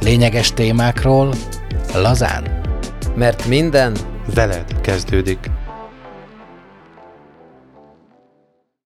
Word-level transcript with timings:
Lényeges 0.00 0.52
témákról 0.52 1.34
lazán. 1.94 2.60
Mert 3.14 3.46
minden 3.46 3.96
veled 4.34 4.80
kezdődik. 4.80 5.50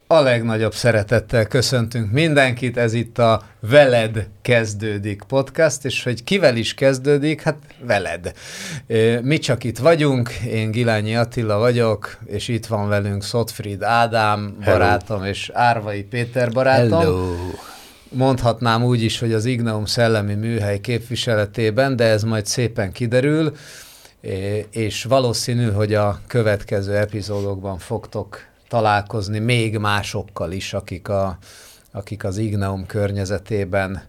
A 0.09 0.21
legnagyobb 0.21 0.75
szeretettel 0.75 1.47
köszöntünk 1.47 2.13
mindenkit, 2.13 2.77
ez 2.77 2.93
itt 2.93 3.19
a 3.19 3.43
Veled 3.61 4.29
kezdődik 4.43 5.23
podcast, 5.29 5.85
és 5.85 6.03
hogy 6.03 6.25
kivel 6.25 6.57
is 6.57 6.75
kezdődik, 6.75 7.43
hát 7.43 7.57
veled. 7.81 8.33
Mi 9.23 9.39
csak 9.39 9.65
itt 9.65 9.79
vagyunk, 9.79 10.31
én 10.31 10.71
Gilányi 10.71 11.17
Attila 11.17 11.59
vagyok, 11.59 12.19
és 12.27 12.49
itt 12.49 12.67
van 12.67 12.89
velünk 12.89 13.23
Szotfried 13.23 13.83
Ádám 13.83 14.57
Hello. 14.61 14.79
barátom, 14.79 15.25
és 15.25 15.51
Árvai 15.55 16.03
Péter 16.03 16.51
barátom. 16.51 17.01
Hello. 17.01 17.35
Mondhatnám 18.17 18.85
úgy 18.85 19.03
is, 19.03 19.19
hogy 19.19 19.33
az 19.33 19.45
Ignaum 19.45 19.85
Szellemi 19.85 20.35
Műhely 20.35 20.81
képviseletében, 20.81 21.97
de 21.97 22.05
ez 22.05 22.23
majd 22.23 22.47
szépen 22.47 22.93
kiderül, 22.93 23.57
és 24.71 25.05
valószínű, 25.05 25.71
hogy 25.71 25.95
a 25.95 26.21
következő 26.27 26.97
epizódokban 26.97 27.79
fogtok 27.79 28.39
találkozni 28.69 29.39
még 29.39 29.79
másokkal 29.79 30.53
is, 30.53 30.75
akik, 30.75 31.09
a, 31.09 31.39
akik 31.93 32.25
az 32.25 32.39
Ignaum 32.39 32.87
környezetében 32.87 34.03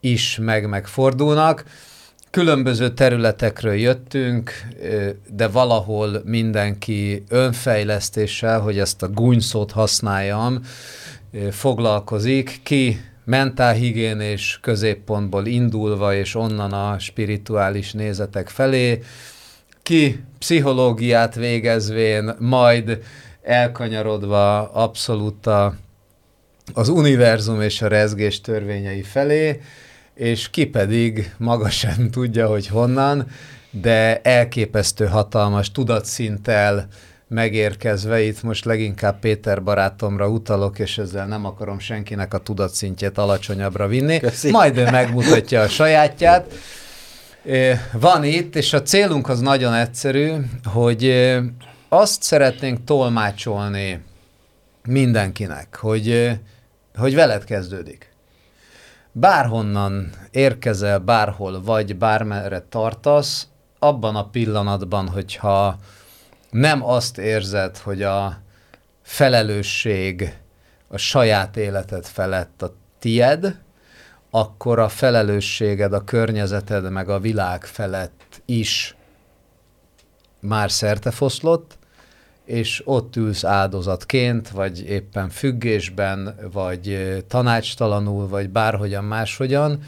is 0.00 0.38
meg-megfordulnak. 0.42 1.64
Különböző 2.30 2.94
területekről 2.94 3.74
jöttünk, 3.74 4.50
de 5.30 5.48
valahol 5.48 6.22
mindenki 6.24 7.24
önfejlesztéssel, 7.28 8.60
hogy 8.60 8.78
ezt 8.78 9.02
a 9.02 9.08
gúnyszót 9.08 9.70
használjam, 9.70 10.60
foglalkozik. 11.50 12.60
Ki 12.62 13.00
mentálhigiénés 13.24 14.58
középpontból 14.62 15.46
indulva, 15.46 16.14
és 16.14 16.34
onnan 16.34 16.72
a 16.72 16.98
spirituális 16.98 17.92
nézetek 17.92 18.48
felé, 18.48 19.02
ki 19.82 20.24
pszichológiát 20.38 21.34
végezvén, 21.34 22.34
majd 22.38 23.02
elkanyarodva 23.42 24.72
abszolút 24.72 25.46
a, 25.46 25.74
az 26.74 26.88
univerzum 26.88 27.60
és 27.60 27.82
a 27.82 27.88
rezgés 27.88 28.40
törvényei 28.40 29.02
felé, 29.02 29.60
és 30.14 30.50
ki 30.50 30.66
pedig 30.66 31.34
maga 31.36 31.70
sem 31.70 32.10
tudja, 32.10 32.46
hogy 32.46 32.66
honnan, 32.66 33.26
de 33.70 34.20
elképesztő 34.20 35.06
hatalmas 35.06 35.72
tudatszinttel 35.72 36.88
megérkezve, 37.34 38.22
itt 38.22 38.42
most 38.42 38.64
leginkább 38.64 39.18
Péter 39.18 39.62
barátomra 39.62 40.28
utalok, 40.28 40.78
és 40.78 40.98
ezzel 40.98 41.26
nem 41.26 41.44
akarom 41.44 41.78
senkinek 41.78 42.34
a 42.34 42.38
tudatszintjét 42.38 43.18
alacsonyabbra 43.18 43.86
vinni, 43.86 44.18
Köszi. 44.18 44.50
majd 44.50 44.76
ő 44.76 44.90
megmutatja 44.90 45.60
a 45.60 45.68
sajátját. 45.68 46.52
Van 47.92 48.24
itt, 48.24 48.56
és 48.56 48.72
a 48.72 48.82
célunk 48.82 49.28
az 49.28 49.40
nagyon 49.40 49.74
egyszerű, 49.74 50.32
hogy 50.64 51.32
azt 51.88 52.22
szeretnénk 52.22 52.84
tolmácsolni 52.84 54.02
mindenkinek, 54.88 55.76
hogy, 55.76 56.30
hogy 56.96 57.14
veled 57.14 57.44
kezdődik. 57.44 58.12
Bárhonnan 59.12 60.10
érkezel, 60.30 60.98
bárhol 60.98 61.62
vagy, 61.62 61.96
bármerre 61.96 62.66
tartasz, 62.68 63.46
abban 63.78 64.16
a 64.16 64.28
pillanatban, 64.28 65.08
hogyha 65.08 65.78
nem 66.54 66.84
azt 66.84 67.18
érzed, 67.18 67.78
hogy 67.78 68.02
a 68.02 68.40
felelősség 69.02 70.34
a 70.88 70.96
saját 70.96 71.56
életed 71.56 72.04
felett 72.04 72.62
a 72.62 72.74
tied, 72.98 73.58
akkor 74.30 74.78
a 74.78 74.88
felelősséged 74.88 75.92
a 75.92 76.04
környezeted 76.04 76.90
meg 76.90 77.08
a 77.08 77.20
világ 77.20 77.64
felett 77.64 78.42
is 78.44 78.96
már 80.40 80.70
szertefoszlott, 80.70 81.78
és 82.44 82.82
ott 82.84 83.16
ülsz 83.16 83.44
áldozatként, 83.44 84.48
vagy 84.48 84.88
éppen 84.88 85.28
függésben, 85.30 86.36
vagy 86.52 87.16
tanácstalanul, 87.28 88.28
vagy 88.28 88.50
bárhogyan 88.50 89.04
máshogyan, 89.04 89.82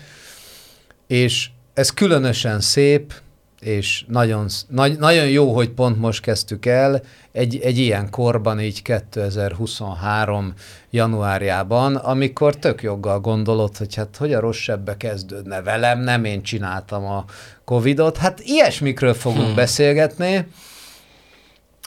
és 1.07 1.51
ez 1.75 1.91
különösen 1.91 2.61
szép, 2.61 3.25
és 3.61 4.05
nagyon, 4.09 4.47
nagy, 4.69 4.99
nagyon 4.99 5.29
jó, 5.29 5.55
hogy 5.55 5.71
pont 5.71 5.99
most 5.99 6.23
kezdtük 6.23 6.67
el, 6.67 7.03
egy, 7.33 7.59
egy 7.63 7.79
ilyen 7.79 8.11
korban, 8.11 8.61
így 8.61 8.83
2023 8.83 10.55
januárjában, 10.91 11.97
amikor 11.97 12.57
tök 12.57 12.83
joggal 12.83 13.21
gondolod, 13.21 13.77
hogy 13.77 13.95
hát 13.95 14.17
hogy 14.17 14.33
a 14.33 14.41
rossz 14.41 14.59
sebbe 14.59 14.97
kezdődne 14.97 15.63
velem, 15.63 16.01
nem 16.01 16.25
én 16.25 16.43
csináltam 16.43 17.05
a 17.05 17.25
Covidot. 17.65 18.17
Hát 18.17 18.41
ilyesmikről 18.41 19.15
fogunk 19.15 19.47
hmm. 19.47 19.55
beszélgetni, 19.55 20.47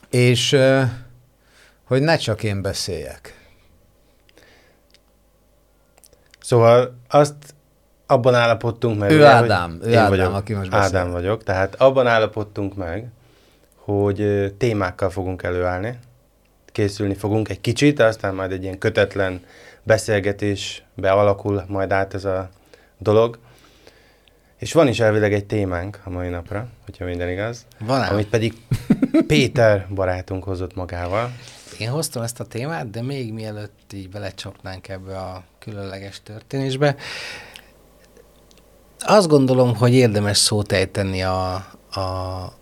és 0.10 0.58
hogy 1.84 2.02
ne 2.02 2.18
csak 2.18 2.44
én 2.44 2.62
beszéljek. 2.62 3.34
Szóval 6.40 6.96
azt 7.10 7.36
abban 8.12 8.36
állapodtunk 8.36 9.00
meg. 9.00 9.12
Ő 9.12 9.16
ugye, 9.16 9.28
Ádám, 9.28 9.80
ő 9.84 9.90
én 9.90 9.98
Ádám, 9.98 10.10
vagyok, 10.10 10.34
aki 10.34 10.54
most 10.54 10.70
beszél. 10.70 10.98
Ádám 10.98 11.12
vagyok, 11.12 11.44
tehát 11.44 11.76
abban 11.76 12.08
állapodtunk 12.08 12.76
meg, 12.76 13.08
hogy 13.76 14.52
témákkal 14.58 15.10
fogunk 15.10 15.44
előállni, 15.44 16.00
készülni 16.66 17.14
fogunk 17.14 17.50
egy 17.50 17.62
kicsit, 17.62 18.00
aztán 18.00 18.36
majd 18.36 18.52
egy 18.52 18.64
ilyen 18.64 18.78
kötetlen 18.78 19.44
beszélgetésbe 19.84 21.12
alakul 21.12 21.64
majd 21.68 21.92
át 21.92 22.14
ez 22.14 22.26
a 22.26 22.50
dolog. 22.98 23.38
És 24.58 24.74
van 24.74 24.88
is 24.88 25.00
elvileg 25.00 25.34
egy 25.34 25.46
témánk 25.46 26.00
a 26.04 26.10
mai 26.10 26.30
napra, 26.30 26.68
hogyha 26.86 27.06
minden 27.06 27.30
igaz. 27.30 27.66
Van 27.80 28.02
Amit 28.02 28.28
pedig 28.28 28.54
Péter 29.28 29.88
barátunk 29.94 30.44
hozott 30.44 30.76
magával. 30.76 31.32
Én 31.78 31.90
hoztam 31.90 32.24
ezt 32.24 32.40
a 32.40 32.44
témát, 32.46 32.90
de 32.90 33.02
még 33.02 33.34
mielőtt 33.34 33.94
így 33.94 34.10
belecsapnánk 34.10 34.88
ebbe 34.88 35.18
a 35.18 35.44
különleges 35.60 36.22
történésbe, 36.24 36.96
azt 39.00 39.28
gondolom, 39.28 39.76
hogy 39.76 39.94
érdemes 39.94 40.38
szót 40.38 40.72
ejteni 40.72 41.24
a, 41.24 41.54
a, 41.92 42.54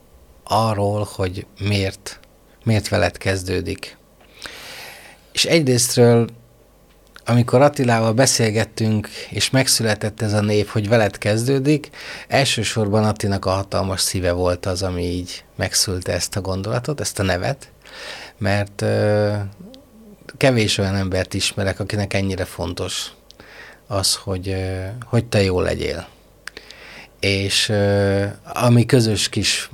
arról, 0.44 1.08
hogy 1.16 1.46
miért, 1.60 2.20
miért 2.64 2.88
veled 2.88 3.18
kezdődik. 3.18 3.98
És 5.32 5.46
egyrésztről 5.46 6.28
amikor 7.30 7.62
Attilával 7.62 8.14
beszélgettünk, 8.14 9.10
és 9.30 9.50
megszületett 9.50 10.22
ez 10.22 10.34
a 10.34 10.42
név, 10.42 10.68
hogy 10.68 10.88
veled 10.88 11.18
kezdődik, 11.18 11.90
elsősorban 12.28 13.04
Attinak 13.04 13.46
a 13.46 13.50
hatalmas 13.50 14.02
szíve 14.02 14.32
volt 14.32 14.66
az, 14.66 14.84
ami 14.84 15.04
így 15.04 15.44
megszülte 15.56 16.14
ezt 16.14 16.36
a 16.36 16.42
gondolatot, 16.42 17.00
ezt 17.00 17.20
a 17.20 17.24
nevet, 17.24 17.72
mert 18.38 18.82
ö, 18.82 19.34
kevés 20.38 20.78
olyan 20.78 20.96
embert 20.96 21.34
ismerek, 21.34 21.80
akinek 21.80 22.14
ennyire 22.14 22.46
fontos 22.46 23.12
az, 23.88 24.16
hogy, 24.16 24.50
ö, 24.50 24.86
hogy 25.06 25.26
te 25.26 25.44
jó 25.44 25.62
legyél. 25.62 26.08
És 27.20 27.70
ö, 27.70 28.26
ami 28.54 28.86
közös 28.86 29.30
kis 29.30 29.70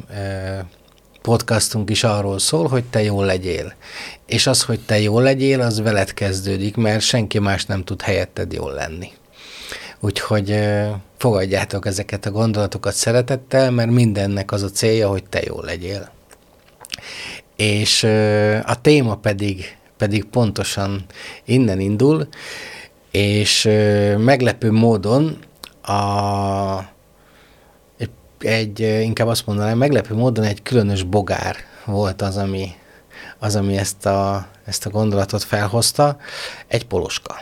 podcastunk 1.23 1.89
is 1.89 2.03
arról 2.03 2.39
szól, 2.39 2.67
hogy 2.67 2.83
te 2.83 3.03
jól 3.03 3.25
legyél. 3.25 3.73
És 4.25 4.47
az, 4.47 4.63
hogy 4.63 4.79
te 4.79 4.99
jól 4.99 5.21
legyél, 5.21 5.61
az 5.61 5.81
veled 5.81 6.13
kezdődik, 6.13 6.75
mert 6.75 7.01
senki 7.01 7.39
más 7.39 7.65
nem 7.65 7.83
tud 7.83 8.01
helyetted 8.01 8.53
jól 8.53 8.73
lenni. 8.73 9.11
Úgyhogy 9.99 10.59
fogadjátok 11.17 11.85
ezeket 11.85 12.25
a 12.25 12.31
gondolatokat 12.31 12.93
szeretettel, 12.93 13.71
mert 13.71 13.89
mindennek 13.89 14.51
az 14.51 14.63
a 14.63 14.69
célja, 14.69 15.09
hogy 15.09 15.23
te 15.23 15.41
jól 15.45 15.63
legyél. 15.63 16.11
És 17.55 18.03
a 18.65 18.81
téma 18.81 19.15
pedig, 19.15 19.77
pedig 19.97 20.23
pontosan 20.23 21.05
innen 21.45 21.79
indul, 21.79 22.27
és 23.11 23.69
meglepő 24.17 24.71
módon 24.71 25.37
a 25.81 26.92
egy, 28.45 28.79
inkább 28.79 29.27
azt 29.27 29.45
mondanám, 29.45 29.77
meglepő 29.77 30.15
módon 30.15 30.45
egy 30.45 30.61
különös 30.61 31.03
bogár 31.03 31.55
volt 31.85 32.21
az, 32.21 32.37
ami, 32.37 32.71
az, 33.39 33.55
ami 33.55 33.77
ezt, 33.77 34.05
a, 34.05 34.47
ezt 34.65 34.85
a 34.85 34.89
gondolatot 34.89 35.43
felhozta, 35.43 36.17
egy 36.67 36.85
poloska. 36.85 37.35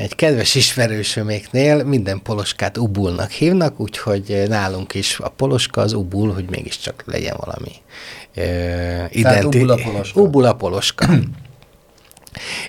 Egy 0.00 0.14
kedves 0.14 0.54
ismerősöméknél 0.54 1.84
minden 1.84 2.22
poloskát 2.22 2.78
ubulnak 2.78 3.30
hívnak, 3.30 3.80
úgyhogy 3.80 4.44
nálunk 4.48 4.94
is 4.94 5.18
a 5.18 5.28
poloska 5.28 5.80
az 5.80 5.92
ubul, 5.92 6.32
hogy 6.32 6.50
mégiscsak 6.50 7.02
legyen 7.06 7.36
valami 7.38 7.72
uh, 8.36 9.16
identi... 9.16 9.58
ubul 9.58 9.70
a 9.70 9.78
poloska. 9.84 10.20
Ubul 10.20 10.44
a 10.44 10.54
poloska. 10.54 11.06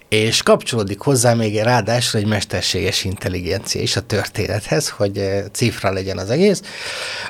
És 0.10 0.44
kapcsolódik 0.44 1.00
hozzá 1.00 1.34
még 1.34 1.60
ráadásul 1.60 2.20
egy 2.20 2.26
mesterséges 2.26 3.04
intelligencia 3.04 3.82
is 3.82 3.96
a 3.96 4.02
történethez, 4.02 4.90
hogy 4.90 5.18
eh, 5.18 5.44
cifra 5.52 5.92
legyen 5.92 6.18
az 6.18 6.30
egész. 6.30 6.62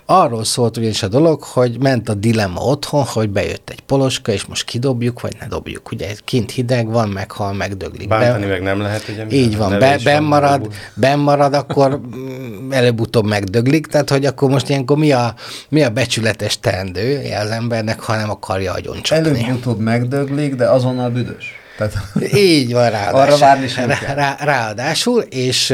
Arról 0.05 0.43
szólt 0.43 0.77
ugyanis 0.77 1.03
a 1.03 1.07
dolog, 1.07 1.43
hogy 1.43 1.79
ment 1.79 2.09
a 2.09 2.13
dilemma 2.13 2.61
otthon, 2.61 3.03
hogy 3.03 3.29
bejött 3.29 3.69
egy 3.69 3.81
poloska, 3.81 4.31
és 4.31 4.45
most 4.45 4.63
kidobjuk, 4.63 5.21
vagy 5.21 5.35
ne 5.39 5.47
dobjuk. 5.47 5.91
Ugye 5.91 6.07
kint 6.25 6.51
hideg 6.51 6.87
van, 6.87 7.09
meghal, 7.09 7.53
megdöglik. 7.53 8.07
Bántani 8.07 8.45
meg 8.45 8.61
nem 8.61 8.81
lehet, 8.81 9.07
ugye? 9.09 9.25
Így 9.29 9.57
van, 9.57 9.79
be, 9.79 9.99
ben 10.03 10.23
marad, 10.23 10.73
ben 10.93 11.19
marad, 11.19 11.53
akkor 11.53 11.99
mm, 12.15 12.71
előbb-utóbb 12.71 13.25
megdöglik, 13.25 13.87
tehát 13.87 14.09
hogy 14.09 14.25
akkor 14.25 14.49
most 14.49 14.69
ilyenkor 14.69 14.97
mi 14.97 15.11
a, 15.11 15.33
mi 15.69 15.83
a 15.83 15.89
becsületes 15.89 16.59
teendő 16.59 17.21
az 17.43 17.49
embernek, 17.49 17.99
ha 17.99 18.15
nem 18.15 18.29
akarja 18.29 18.73
agyoncsapni. 18.73 19.43
Előbb-utóbb 19.43 19.79
megdöglik, 19.79 20.55
de 20.55 20.69
azonnal 20.69 21.09
büdös. 21.09 21.60
Tehát 21.77 21.93
Így 22.33 22.73
van, 22.73 22.89
ráadásul. 22.89 23.19
Arra 23.19 23.37
várni 23.37 23.67
sem 23.67 23.87
rá, 23.87 24.13
rá, 24.13 24.35
Ráadásul, 24.39 25.21
és 25.21 25.73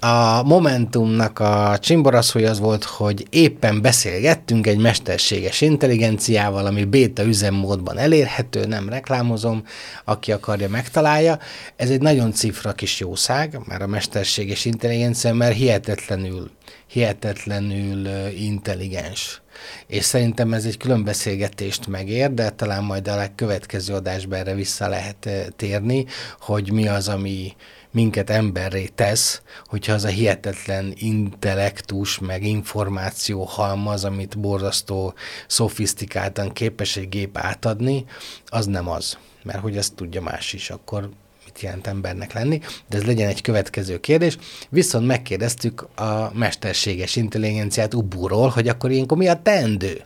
a 0.00 0.42
Momentumnak 0.42 1.38
a 1.38 1.78
csimboraszója 1.80 2.50
az 2.50 2.58
volt, 2.58 2.84
hogy 2.84 3.26
éppen 3.30 3.80
beszélgettünk 3.80 4.66
egy 4.66 4.78
mesterséges 4.78 5.60
intelligenciával, 5.60 6.66
ami 6.66 6.84
béta 6.84 7.22
üzemmódban 7.22 7.98
elérhető, 7.98 8.64
nem 8.64 8.88
reklámozom, 8.88 9.64
aki 10.04 10.32
akarja, 10.32 10.68
megtalálja. 10.68 11.38
Ez 11.76 11.90
egy 11.90 12.00
nagyon 12.00 12.32
cifra 12.32 12.72
kis 12.72 13.00
jószág, 13.00 13.58
már 13.64 13.82
a 13.82 13.86
mesterséges 13.86 14.64
intelligencia, 14.64 15.34
mert 15.34 15.56
hihetetlenül, 15.56 16.50
hihetetlenül 16.86 18.08
intelligens 18.38 19.41
és 19.86 20.04
szerintem 20.04 20.52
ez 20.52 20.64
egy 20.64 20.76
külön 20.76 21.04
beszélgetést 21.04 21.86
megér, 21.86 22.34
de 22.34 22.50
talán 22.50 22.84
majd 22.84 23.08
a 23.08 23.16
legkövetkező 23.16 23.94
adásban 23.94 24.38
erre 24.38 24.54
vissza 24.54 24.88
lehet 24.88 25.26
eh, 25.26 25.44
térni, 25.56 26.06
hogy 26.40 26.72
mi 26.72 26.88
az, 26.88 27.08
ami 27.08 27.54
minket 27.92 28.30
emberré 28.30 28.86
tesz, 28.86 29.42
hogyha 29.66 29.92
az 29.92 30.04
a 30.04 30.08
hihetetlen 30.08 30.92
intellektus, 30.96 32.18
meg 32.18 32.44
információ 32.44 33.44
halmaz, 33.44 34.04
amit 34.04 34.38
borzasztó 34.38 35.14
szofisztikáltan 35.46 36.52
képes 36.52 36.96
egy 36.96 37.08
gép 37.08 37.38
átadni, 37.38 38.04
az 38.46 38.66
nem 38.66 38.88
az. 38.88 39.18
Mert 39.42 39.60
hogy 39.60 39.76
ezt 39.76 39.94
tudja 39.94 40.22
más 40.22 40.52
is, 40.52 40.70
akkor 40.70 41.10
mit 41.52 41.62
jelent 41.62 41.86
embernek 41.86 42.32
lenni, 42.32 42.60
de 42.88 42.96
ez 42.96 43.04
legyen 43.04 43.28
egy 43.28 43.40
következő 43.40 44.00
kérdés. 44.00 44.38
Viszont 44.68 45.06
megkérdeztük 45.06 45.88
a 45.96 46.30
mesterséges 46.34 47.16
intelligenciát 47.16 47.94
Ubúról, 47.94 48.48
hogy 48.48 48.68
akkor 48.68 48.90
ilyenkor 48.90 49.16
mi 49.18 49.28
a 49.28 49.42
teendő? 49.42 50.04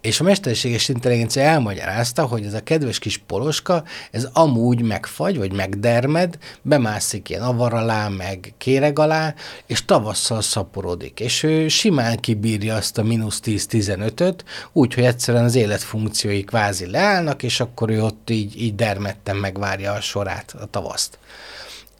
És 0.00 0.20
a 0.20 0.24
mesterséges 0.24 0.88
intelligencia 0.88 1.42
elmagyarázta, 1.42 2.26
hogy 2.26 2.44
ez 2.44 2.54
a 2.54 2.62
kedves 2.62 2.98
kis 2.98 3.18
poloska, 3.18 3.84
ez 4.10 4.28
amúgy 4.32 4.82
megfagy, 4.82 5.38
vagy 5.38 5.52
megdermed, 5.52 6.38
bemászik 6.62 7.28
ilyen 7.28 7.42
avar 7.42 7.74
alá, 7.74 8.08
meg 8.08 8.54
kéreg 8.58 8.98
alá, 8.98 9.34
és 9.66 9.84
tavasszal 9.84 10.42
szaporodik. 10.42 11.20
És 11.20 11.42
ő 11.42 11.68
simán 11.68 12.16
kibírja 12.16 12.74
azt 12.74 12.98
a 12.98 13.02
mínusz 13.02 13.40
10-15-öt, 13.44 14.44
úgyhogy 14.72 15.04
egyszerűen 15.04 15.44
az 15.44 15.54
életfunkciói 15.54 16.44
kvázi 16.44 16.86
leállnak, 16.86 17.42
és 17.42 17.60
akkor 17.60 17.90
ő 17.90 18.02
ott 18.02 18.30
így, 18.30 18.62
így 18.62 18.74
dermedten 18.74 19.36
megvárja 19.36 19.92
a 19.92 20.00
sorát, 20.00 20.54
a 20.60 20.66
tavaszt. 20.66 21.18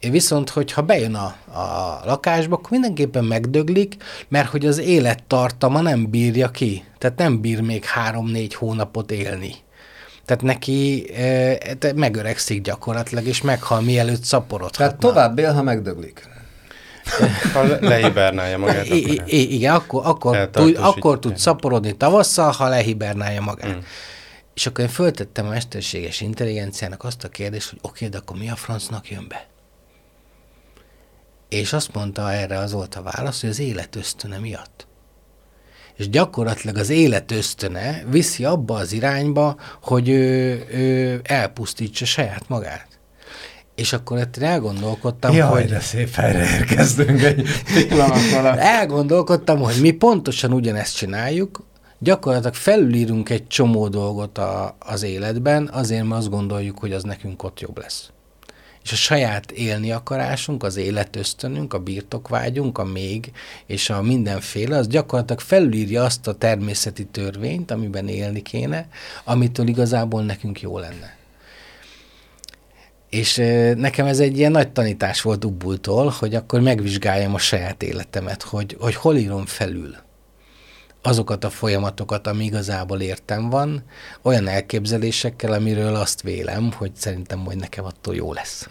Viszont, 0.09 0.49
hogyha 0.49 0.81
bejön 0.81 1.15
a, 1.15 1.35
a 1.59 2.01
lakásba, 2.05 2.55
akkor 2.55 2.69
mindenképpen 2.71 3.23
megdöglik, 3.23 3.95
mert 4.27 4.49
hogy 4.49 4.65
az 4.65 4.77
élettartama 4.77 5.81
nem 5.81 6.09
bírja 6.09 6.49
ki. 6.49 6.83
Tehát 6.97 7.17
nem 7.17 7.41
bír 7.41 7.61
még 7.61 7.85
három-négy 7.85 8.53
hónapot 8.53 9.11
élni. 9.11 9.55
Tehát 10.25 10.43
neki 10.43 11.09
e, 11.15 11.93
megöregszik 11.95 12.61
gyakorlatilag, 12.61 13.25
és 13.25 13.41
meghal 13.41 13.81
mielőtt 13.81 14.23
szaporodhatna. 14.23 14.85
Tehát 14.85 14.99
tovább 14.99 15.39
él, 15.39 15.53
ha 15.53 15.61
megdöglik. 15.61 16.29
Ha 17.53 17.63
lehibernálja 17.79 18.57
magát. 18.57 18.85
I, 18.85 19.21
I, 19.25 19.53
igen, 19.53 19.73
akkor, 19.73 20.01
akkor, 20.05 20.49
tud, 20.49 20.77
akkor 20.79 21.19
tud 21.19 21.37
szaporodni 21.37 21.97
tavasszal, 21.97 22.51
ha 22.51 22.67
lehibernálja 22.67 23.41
magát. 23.41 23.75
Mm. 23.75 23.79
És 24.53 24.65
akkor 24.65 24.83
én 24.83 24.89
föltettem 24.89 25.45
a 25.45 25.49
mesterséges 25.49 26.21
intelligenciának 26.21 27.03
azt 27.03 27.23
a 27.23 27.27
kérdést, 27.27 27.69
hogy 27.69 27.79
oké, 27.81 28.05
okay, 28.05 28.09
de 28.09 28.17
akkor 28.17 28.37
mi 28.37 28.49
a 28.49 28.55
francnak 28.55 29.09
jön 29.09 29.25
be? 29.27 29.49
És 31.51 31.73
azt 31.73 31.93
mondta 31.93 32.31
erre 32.31 32.57
az 32.57 32.71
volt 32.71 32.95
a 32.95 33.01
válasz, 33.01 33.41
hogy 33.41 33.49
az 33.49 33.59
élet 33.59 33.95
ösztöne 33.95 34.37
miatt. 34.37 34.87
És 35.95 36.09
gyakorlatilag 36.09 36.77
az 36.77 36.89
élet 36.89 37.31
ösztöne 37.31 38.03
viszi 38.09 38.45
abba 38.45 38.75
az 38.75 38.93
irányba, 38.93 39.55
hogy 39.81 40.09
ő, 40.09 40.65
ő 40.71 41.19
elpusztítsa 41.23 42.05
saját 42.05 42.47
magát. 42.47 42.87
És 43.75 43.93
akkor 43.93 44.19
itt 44.19 44.37
elgondolkodtam, 44.37 45.35
Jaj, 45.35 45.49
hogy... 45.49 45.69
de 45.69 45.79
szép 45.79 46.13
helyre 46.13 46.57
érkeztünk 46.57 47.21
egy 47.21 47.47
pillanat 47.73 48.57
Elgondolkodtam, 48.57 49.59
hogy 49.59 49.75
mi 49.81 49.91
pontosan 49.91 50.53
ugyanezt 50.53 50.95
csináljuk, 50.95 51.65
gyakorlatilag 51.99 52.53
felülírunk 52.53 53.29
egy 53.29 53.47
csomó 53.47 53.87
dolgot 53.87 54.37
a, 54.37 54.75
az 54.79 55.03
életben, 55.03 55.69
azért 55.73 56.03
mert 56.03 56.19
azt 56.19 56.29
gondoljuk, 56.29 56.79
hogy 56.79 56.93
az 56.93 57.03
nekünk 57.03 57.43
ott 57.43 57.59
jobb 57.59 57.77
lesz 57.77 58.11
és 58.83 58.91
a 58.91 58.95
saját 58.95 59.51
élni 59.51 59.91
akarásunk, 59.91 60.63
az 60.63 60.77
életösztönünk, 60.77 61.73
a 61.73 61.79
birtokvágyunk, 61.79 62.77
a 62.77 62.83
még, 62.83 63.31
és 63.65 63.89
a 63.89 64.01
mindenféle, 64.01 64.77
az 64.77 64.87
gyakorlatilag 64.87 65.41
felülírja 65.41 66.03
azt 66.03 66.27
a 66.27 66.35
természeti 66.35 67.05
törvényt, 67.05 67.71
amiben 67.71 68.07
élni 68.07 68.41
kéne, 68.41 68.87
amitől 69.23 69.67
igazából 69.67 70.23
nekünk 70.23 70.61
jó 70.61 70.77
lenne. 70.77 71.15
És 73.09 73.35
nekem 73.75 74.05
ez 74.05 74.19
egy 74.19 74.37
ilyen 74.37 74.51
nagy 74.51 74.69
tanítás 74.69 75.21
volt 75.21 75.45
Ubultól, 75.45 76.13
hogy 76.19 76.35
akkor 76.35 76.59
megvizsgáljam 76.61 77.33
a 77.33 77.37
saját 77.37 77.83
életemet, 77.83 78.43
hogy, 78.43 78.77
hogy 78.79 78.95
hol 78.95 79.15
írom 79.15 79.45
felül 79.45 79.95
azokat 81.01 81.43
a 81.43 81.49
folyamatokat, 81.49 82.27
ami 82.27 82.43
igazából 82.43 83.01
értem 83.01 83.49
van, 83.49 83.83
olyan 84.21 84.47
elképzelésekkel, 84.47 85.51
amiről 85.51 85.95
azt 85.95 86.21
vélem, 86.21 86.71
hogy 86.71 86.91
szerintem 86.95 87.39
majd 87.39 87.57
nekem 87.57 87.85
attól 87.85 88.15
jó 88.15 88.33
lesz. 88.33 88.67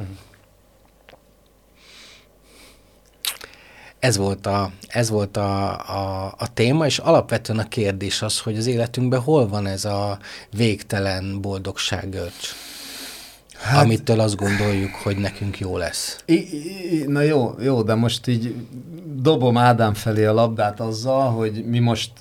Ez 3.99 4.17
volt, 4.17 4.47
a, 4.47 4.73
ez 4.89 5.09
volt 5.09 5.37
a, 5.37 5.71
a, 5.79 6.35
a 6.39 6.53
téma, 6.55 6.87
és 6.87 6.99
alapvetően 6.99 7.59
a 7.59 7.69
kérdés 7.69 8.23
az, 8.23 8.41
hogy 8.41 8.57
az 8.57 8.67
életünkben 8.67 9.21
hol 9.21 9.49
van 9.49 9.67
ez 9.67 9.85
a 9.85 10.19
végtelen 10.51 11.41
boldogság 11.41 12.09
görcs. 12.11 12.55
Hát, 13.63 13.85
amitől 13.85 14.21
azt 14.21 14.37
gondoljuk, 14.37 14.95
hogy 14.95 15.17
nekünk 15.17 15.59
jó 15.59 15.77
lesz. 15.77 16.23
I, 16.25 16.35
I, 16.35 17.05
na 17.07 17.21
jó, 17.21 17.55
jó, 17.61 17.83
de 17.83 17.95
most 17.95 18.27
így 18.27 18.55
dobom 19.15 19.57
Ádám 19.57 19.95
felé 19.95 20.25
a 20.25 20.33
labdát 20.33 20.81
azzal, 20.81 21.31
hogy 21.31 21.65
mi 21.67 21.79
most 21.79 22.13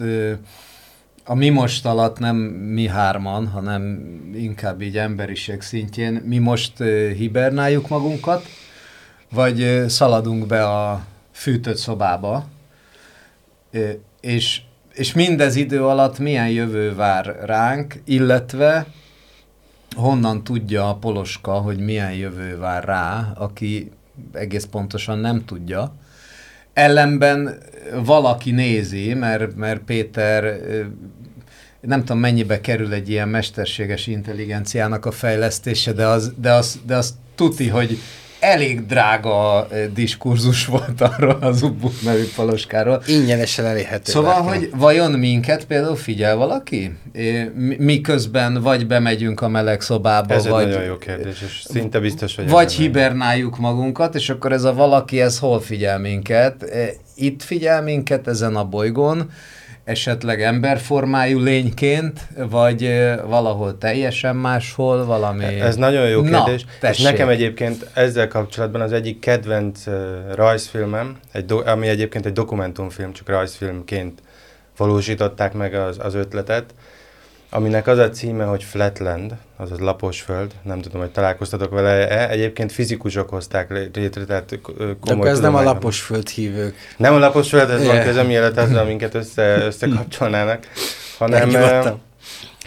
a 1.30 1.36
mi 1.36 1.50
most 1.50 1.86
alatt 1.86 2.19
nem 2.19 2.36
mi 2.36 2.88
hárman, 2.88 3.47
hanem 3.47 4.00
inkább 4.33 4.81
így 4.81 4.97
emberiség 4.97 5.62
szintjén, 5.62 6.13
mi 6.13 6.38
most 6.38 6.77
hibernáljuk 7.18 7.88
magunkat, 7.88 8.45
vagy 9.31 9.86
szaladunk 9.88 10.45
be 10.45 10.68
a 10.68 11.06
fűtött 11.31 11.77
szobába, 11.77 12.45
és, 14.21 14.62
és 14.93 15.13
mindez 15.13 15.55
idő 15.55 15.84
alatt 15.86 16.19
milyen 16.19 16.50
jövő 16.50 16.96
vár 16.96 17.39
ránk, 17.46 18.01
illetve 18.05 18.86
honnan 19.96 20.43
tudja 20.43 20.89
a 20.89 20.96
poloska, 20.96 21.51
hogy 21.51 21.79
milyen 21.79 22.13
jövő 22.13 22.58
vár 22.58 22.84
rá, 22.84 23.31
aki 23.36 23.91
egész 24.34 24.65
pontosan 24.65 25.19
nem 25.19 25.46
tudja. 25.46 25.96
Ellenben 26.74 27.58
valaki 28.03 28.51
nézi, 28.51 29.13
mert, 29.13 29.55
mert 29.55 29.81
Péter 29.81 30.60
nem 31.81 32.00
tudom 32.00 32.19
mennyibe 32.19 32.62
kerül 32.62 32.93
egy 32.93 33.10
ilyen 33.10 33.29
mesterséges 33.29 34.08
intelligenciának 34.08 35.05
a 35.05 35.12
fejlesztése, 35.12 35.93
de 35.93 36.05
az, 36.05 36.34
de 36.36 36.53
az, 36.53 36.79
de 36.86 36.96
az 36.96 37.17
tuti, 37.36 37.67
hogy 37.67 37.98
elég 38.39 38.86
drága 38.86 39.67
eh, 39.72 39.86
diskurzus 39.93 40.65
volt 40.65 41.01
arról 41.01 41.38
az 41.41 41.62
Ubbu 41.62 41.89
nevű 42.03 42.24
paloskáról. 42.36 43.01
Ingyenesen 43.08 43.65
elérhető. 43.65 44.12
Szóval, 44.12 44.43
bárki. 44.43 44.58
hogy 44.58 44.69
vajon 44.75 45.12
minket 45.12 45.65
például 45.65 45.96
figyel 45.96 46.36
valaki? 46.36 46.98
Miközben 47.77 48.62
vagy 48.62 48.88
bemegyünk 48.88 49.41
a 49.41 49.48
meleg 49.48 49.81
szobába, 49.81 50.34
ez 50.34 50.48
vagy... 50.48 50.62
Ez 50.62 50.67
egy 50.67 50.74
nagyon 50.74 50.88
jó 50.88 50.98
kérdés, 50.98 51.41
és 51.41 51.63
szinte 51.69 52.00
biztos, 52.00 52.36
hogy... 52.36 52.50
Vagy 52.50 52.74
hibernáljuk 52.74 53.58
magunkat, 53.58 54.15
és 54.15 54.29
akkor 54.29 54.51
ez 54.51 54.63
a 54.63 54.74
valaki, 54.74 55.22
ez 55.22 55.39
hol 55.39 55.62
figyel 55.62 56.00
minket? 56.00 56.65
Itt 57.15 57.43
figyel 57.43 57.81
minket 57.84 58.27
ezen 58.27 58.55
a 58.55 58.63
bolygón, 58.65 59.31
esetleg 59.89 60.41
emberformájú 60.41 61.39
lényként, 61.39 62.27
vagy 62.50 62.93
valahol 63.27 63.77
teljesen 63.77 64.36
máshol, 64.36 65.05
valami... 65.05 65.43
Ez 65.46 65.75
nagyon 65.75 66.08
jó 66.08 66.22
kérdés, 66.22 66.65
Na, 66.81 66.89
és 66.89 66.98
nekem 66.98 67.29
egyébként 67.29 67.89
ezzel 67.93 68.27
kapcsolatban 68.27 68.81
az 68.81 68.91
egyik 68.91 69.19
kedvenc 69.19 69.88
uh, 69.88 69.93
rajzfilmem, 70.36 71.17
egy 71.31 71.46
do, 71.46 71.58
ami 71.65 71.88
egyébként 71.88 72.25
egy 72.25 72.34
dokumentumfilm, 72.34 73.13
csak 73.13 73.29
rajzfilmként 73.29 74.22
valósították 74.77 75.53
meg 75.53 75.74
az, 75.74 75.98
az 76.01 76.15
ötletet, 76.15 76.74
aminek 77.50 77.88
az 77.88 77.98
a 77.98 78.10
címe, 78.10 78.44
hogy 78.44 78.63
Flatland, 78.63 79.36
azaz 79.58 79.79
lapos 79.79 80.22
föld, 80.22 80.51
nem 80.62 80.82
tudom, 80.82 81.01
hogy 81.01 81.10
találkoztatok 81.10 81.72
vele-e, 81.72 82.29
egyébként 82.29 82.72
fizikusok 82.72 83.29
hozták 83.29 83.70
létre, 83.94 84.24
tehát 84.24 84.60
komoly 84.62 84.98
De 85.03 85.13
akkor 85.13 85.27
ez 85.27 85.39
nem 85.39 85.56
a 85.56 85.63
lapos 85.63 86.01
föld 86.01 86.29
hívők. 86.29 86.75
Nem 86.98 87.13
a 87.13 87.18
lapos 87.18 87.50
föld, 87.50 87.70
ez 87.70 87.82
yeah. 87.82 87.96
van 87.96 88.06
közöm, 88.06 88.25
mielőtt 88.25 88.58
ezzel 88.58 88.86
minket 88.86 89.13
össze, 89.13 89.65
összekapcsolnának, 89.65 90.68
hanem, 91.18 91.50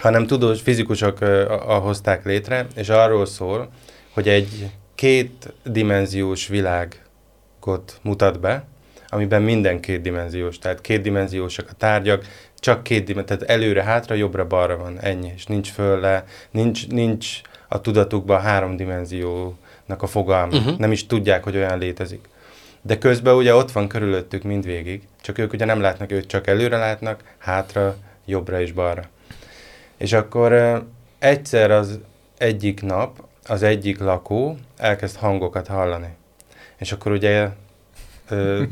hanem 0.01 0.27
tudós 0.27 0.61
fizikusok 0.61 1.19
hozták 1.59 2.25
létre, 2.25 2.67
és 2.75 2.89
arról 2.89 3.27
szól, 3.27 3.69
hogy 4.12 4.29
egy 4.29 4.71
két 4.95 5.53
dimenziós 5.65 6.47
világot 6.47 7.99
mutat 8.03 8.41
be, 8.41 8.65
amiben 9.09 9.43
minden 9.43 9.81
kétdimenziós, 9.81 10.59
tehát 10.59 10.81
kétdimenziósak 10.81 11.69
a 11.71 11.75
tárgyak, 11.79 12.25
csak 12.62 12.83
két 12.83 13.04
dimenzió, 13.04 13.37
tehát 13.37 13.50
előre-hátra, 13.50 14.14
jobbra-balra 14.14 14.76
van, 14.76 15.00
ennyi, 15.00 15.33
és 15.35 15.47
nincs 15.47 15.71
föl 15.71 16.00
le, 16.00 16.25
nincs, 16.50 16.88
nincs 16.88 17.40
a 17.69 17.81
tudatukban 17.81 18.40
három 18.40 18.76
dimenziónak 18.76 20.02
a 20.02 20.07
fogalma, 20.07 20.57
uh-huh. 20.57 20.78
nem 20.78 20.92
is 20.92 21.07
tudják, 21.07 21.45
hogy 21.45 21.57
olyan 21.57 21.78
létezik. 21.78 22.28
De 22.83 22.99
közben 22.99 23.35
ugye 23.35 23.54
ott 23.54 23.73
van 23.73 23.88
körülöttük 23.88 24.42
mindvégig, 24.42 25.02
csak 25.21 25.38
ők 25.38 25.52
ugye 25.52 25.64
nem 25.64 25.81
látnak, 25.81 26.12
ők 26.12 26.26
csak 26.26 26.47
előre 26.47 26.76
látnak, 26.76 27.23
hátra, 27.38 27.97
jobbra 28.25 28.61
és 28.61 28.73
balra. 28.73 29.09
És 29.97 30.12
akkor 30.12 30.52
uh, 30.52 30.76
egyszer 31.19 31.71
az 31.71 31.99
egyik 32.38 32.83
nap 32.83 33.25
az 33.47 33.62
egyik 33.62 33.99
lakó 33.99 34.59
elkezd 34.76 35.16
hangokat 35.16 35.66
hallani. 35.66 36.09
És 36.76 36.92
akkor 36.92 37.12
ugye 37.12 37.49
ö, 38.33 38.62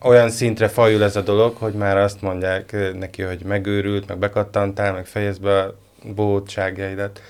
olyan 0.00 0.30
szintre 0.30 0.68
fajul 0.68 1.02
ez 1.02 1.16
a 1.16 1.20
dolog, 1.20 1.56
hogy 1.56 1.72
már 1.72 1.96
azt 1.96 2.22
mondják 2.22 2.76
neki, 2.98 3.22
hogy 3.22 3.42
megőrült, 3.44 4.08
meg 4.08 4.18
bekattantál, 4.18 4.92
meg 4.92 5.06
fejezd 5.06 5.40
be 5.40 5.58
a 5.58 5.74
bótságjaidat. 6.14 7.20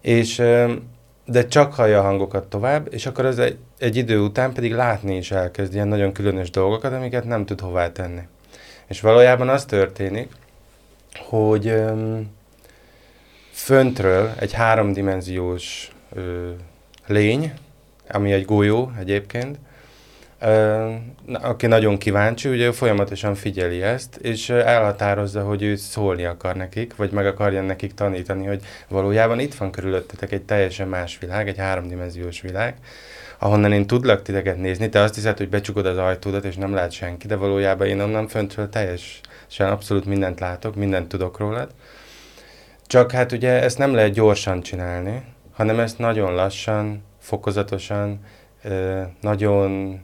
És, 0.00 0.38
ö, 0.38 0.72
de 1.24 1.46
csak 1.46 1.74
hallja 1.74 1.98
a 1.98 2.02
hangokat 2.02 2.44
tovább, 2.44 2.88
és 2.90 3.06
akkor 3.06 3.24
az 3.24 3.38
egy, 3.38 3.56
egy 3.78 3.96
idő 3.96 4.18
után 4.18 4.52
pedig 4.52 4.72
látni 4.72 5.16
is 5.16 5.30
elkezd 5.30 5.74
ilyen 5.74 5.88
nagyon 5.88 6.12
különös 6.12 6.50
dolgokat, 6.50 6.92
amiket 6.92 7.24
nem 7.24 7.44
tud 7.44 7.60
hová 7.60 7.92
tenni. 7.92 8.22
És 8.86 9.00
valójában 9.00 9.48
az 9.48 9.64
történik, 9.64 10.32
hogy 11.28 11.66
ö, 11.66 12.18
föntről 13.50 14.32
egy 14.38 14.52
háromdimenziós 14.52 15.90
ö, 16.14 16.50
lény, 17.06 17.52
ami 18.08 18.32
egy 18.32 18.44
golyó 18.44 18.90
egyébként, 18.98 19.58
aki 21.32 21.66
nagyon 21.66 21.98
kíváncsi, 21.98 22.48
ugye 22.48 22.72
folyamatosan 22.72 23.34
figyeli 23.34 23.82
ezt, 23.82 24.16
és 24.16 24.50
elhatározza, 24.50 25.42
hogy 25.42 25.62
ő 25.62 25.76
szólni 25.76 26.24
akar 26.24 26.56
nekik, 26.56 26.96
vagy 26.96 27.10
meg 27.10 27.26
akarja 27.26 27.62
nekik 27.62 27.94
tanítani, 27.94 28.46
hogy 28.46 28.62
valójában 28.88 29.38
itt 29.38 29.54
van 29.54 29.70
körülöttetek 29.70 30.32
egy 30.32 30.42
teljesen 30.42 30.88
más 30.88 31.18
világ, 31.18 31.48
egy 31.48 31.58
háromdimenziós 31.58 32.40
világ, 32.40 32.74
ahonnan 33.38 33.72
én 33.72 33.86
tudlak 33.86 34.22
titeket 34.22 34.56
nézni, 34.56 34.88
te 34.88 35.00
azt 35.00 35.14
hiszed, 35.14 35.36
hogy 35.36 35.48
becsukod 35.48 35.86
az 35.86 35.98
ajtódat, 35.98 36.44
és 36.44 36.56
nem 36.56 36.74
lát 36.74 36.92
senki, 36.92 37.26
de 37.26 37.36
valójában 37.36 37.86
én 37.86 38.00
onnan 38.00 38.28
föntről 38.28 38.68
teljesen 38.68 39.70
abszolút 39.70 40.04
mindent 40.04 40.40
látok, 40.40 40.74
mindent 40.74 41.08
tudok 41.08 41.38
rólad. 41.38 41.70
Csak 42.86 43.10
hát 43.10 43.32
ugye 43.32 43.62
ezt 43.62 43.78
nem 43.78 43.94
lehet 43.94 44.12
gyorsan 44.12 44.60
csinálni, 44.60 45.22
hanem 45.52 45.80
ezt 45.80 45.98
nagyon 45.98 46.34
lassan, 46.34 47.04
fokozatosan, 47.18 48.20
nagyon 49.20 50.00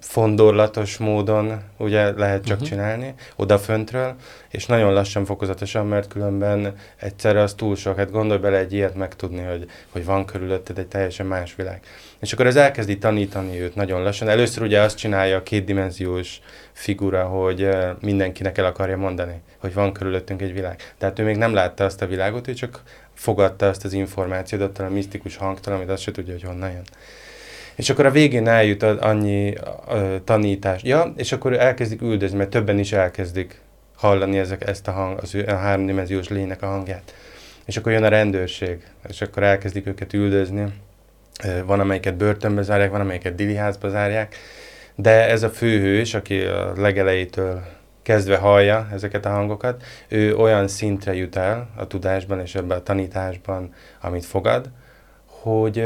fondorlatos 0.00 0.98
módon 0.98 1.62
ugye 1.76 2.12
lehet 2.12 2.44
csak 2.44 2.54
uh-huh. 2.54 2.68
csinálni, 2.68 3.14
odaföntről, 3.36 4.14
és 4.48 4.66
nagyon 4.66 4.92
lassan, 4.92 5.24
fokozatosan, 5.24 5.86
mert 5.86 6.08
különben 6.08 6.74
egyszerre 6.96 7.40
az 7.40 7.54
túl 7.54 7.76
sok. 7.76 7.96
Hát 7.96 8.10
gondolj 8.10 8.40
bele 8.40 8.58
egy 8.58 8.72
ilyet 8.72 8.94
megtudni, 8.94 9.42
hogy, 9.42 9.66
hogy 9.90 10.04
van 10.04 10.24
körülötted 10.24 10.78
egy 10.78 10.86
teljesen 10.86 11.26
más 11.26 11.54
világ. 11.54 11.80
És 12.20 12.32
akkor 12.32 12.46
ez 12.46 12.56
elkezdi 12.56 12.98
tanítani 12.98 13.60
őt 13.60 13.74
nagyon 13.74 14.02
lassan. 14.02 14.28
Először 14.28 14.62
ugye 14.62 14.80
azt 14.80 14.96
csinálja 14.96 15.36
a 15.36 15.42
kétdimenziós 15.42 16.40
figura, 16.72 17.24
hogy 17.24 17.68
mindenkinek 18.00 18.58
el 18.58 18.64
akarja 18.64 18.96
mondani, 18.96 19.40
hogy 19.58 19.74
van 19.74 19.92
körülöttünk 19.92 20.42
egy 20.42 20.52
világ. 20.52 20.94
Tehát 20.98 21.18
ő 21.18 21.24
még 21.24 21.36
nem 21.36 21.54
látta 21.54 21.84
azt 21.84 22.02
a 22.02 22.06
világot, 22.06 22.48
ő 22.48 22.52
csak 22.52 22.82
fogadta 23.14 23.68
azt 23.68 23.84
az 23.84 23.92
információt 23.92 24.62
attól 24.62 24.86
a 24.86 24.90
misztikus 24.90 25.36
hangtól, 25.36 25.74
amit 25.74 25.90
azt 25.90 26.02
se 26.02 26.10
tudja, 26.10 26.32
hogy 26.32 26.42
honnan 26.42 26.70
jön. 26.70 26.84
És 27.80 27.90
akkor 27.90 28.06
a 28.06 28.10
végén 28.10 28.48
eljut 28.48 28.82
annyi 28.82 29.54
tanítás. 30.24 30.82
Ja, 30.82 31.12
és 31.16 31.32
akkor 31.32 31.52
elkezdik 31.52 32.02
üldözni, 32.02 32.36
mert 32.36 32.50
többen 32.50 32.78
is 32.78 32.92
elkezdik 32.92 33.60
hallani 33.96 34.38
ezek, 34.38 34.68
ezt 34.68 34.88
a, 34.88 34.92
hang, 34.92 35.18
az, 35.22 35.36
a 35.46 35.54
háromdimenziós 35.54 36.28
lénynek 36.28 36.62
a 36.62 36.66
hangját. 36.66 37.14
És 37.64 37.76
akkor 37.76 37.92
jön 37.92 38.02
a 38.02 38.08
rendőrség, 38.08 38.86
és 39.08 39.20
akkor 39.20 39.42
elkezdik 39.42 39.86
őket 39.86 40.12
üldözni. 40.12 40.64
Van, 41.64 41.80
amelyiket 41.80 42.16
börtönbe 42.16 42.62
zárják, 42.62 42.90
van, 42.90 43.00
amelyiket 43.00 43.34
diliházba 43.34 43.88
zárják. 43.88 44.36
De 44.94 45.28
ez 45.28 45.42
a 45.42 45.50
főhős, 45.50 46.14
aki 46.14 46.40
a 46.40 46.72
legelejétől 46.76 47.62
kezdve 48.02 48.36
hallja 48.36 48.88
ezeket 48.92 49.26
a 49.26 49.30
hangokat, 49.30 49.82
ő 50.08 50.36
olyan 50.36 50.68
szintre 50.68 51.14
jut 51.14 51.36
el 51.36 51.68
a 51.76 51.86
tudásban 51.86 52.40
és 52.40 52.54
ebben 52.54 52.78
a 52.78 52.82
tanításban, 52.82 53.74
amit 54.00 54.24
fogad, 54.24 54.70
hogy 55.26 55.84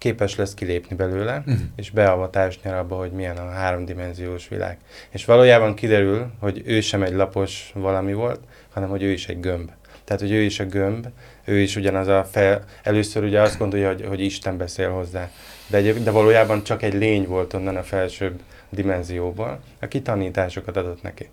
képes 0.00 0.36
lesz 0.36 0.54
kilépni 0.54 0.96
belőle, 0.96 1.38
uh-huh. 1.38 1.56
és 1.76 1.90
beavatást 1.90 2.64
nyer 2.64 2.74
abba, 2.74 2.96
hogy 2.96 3.10
milyen 3.12 3.36
a 3.36 3.50
háromdimenziós 3.50 4.48
világ. 4.48 4.78
És 5.10 5.24
valójában 5.24 5.74
kiderül, 5.74 6.30
hogy 6.38 6.62
ő 6.64 6.80
sem 6.80 7.02
egy 7.02 7.12
lapos 7.12 7.70
valami 7.74 8.12
volt, 8.12 8.40
hanem 8.70 8.88
hogy 8.88 9.02
ő 9.02 9.10
is 9.10 9.28
egy 9.28 9.40
gömb. 9.40 9.70
Tehát, 10.04 10.22
hogy 10.22 10.32
ő 10.32 10.40
is 10.40 10.60
a 10.60 10.64
gömb, 10.64 11.06
ő 11.44 11.58
is 11.58 11.76
ugyanaz 11.76 12.08
a 12.08 12.24
fel... 12.24 12.64
Először 12.82 13.24
ugye 13.24 13.40
azt 13.40 13.58
gondolja, 13.58 13.88
hogy, 13.88 14.04
hogy 14.06 14.20
Isten 14.20 14.56
beszél 14.56 14.90
hozzá, 14.90 15.30
de, 15.66 15.76
egy, 15.76 16.02
de 16.02 16.10
valójában 16.10 16.62
csak 16.62 16.82
egy 16.82 16.94
lény 16.94 17.26
volt 17.26 17.52
onnan 17.52 17.76
a 17.76 17.82
felsőbb 17.82 18.40
dimenzióból, 18.68 19.60
aki 19.80 20.02
tanításokat 20.02 20.76
adott 20.76 21.02
neki. 21.02 21.28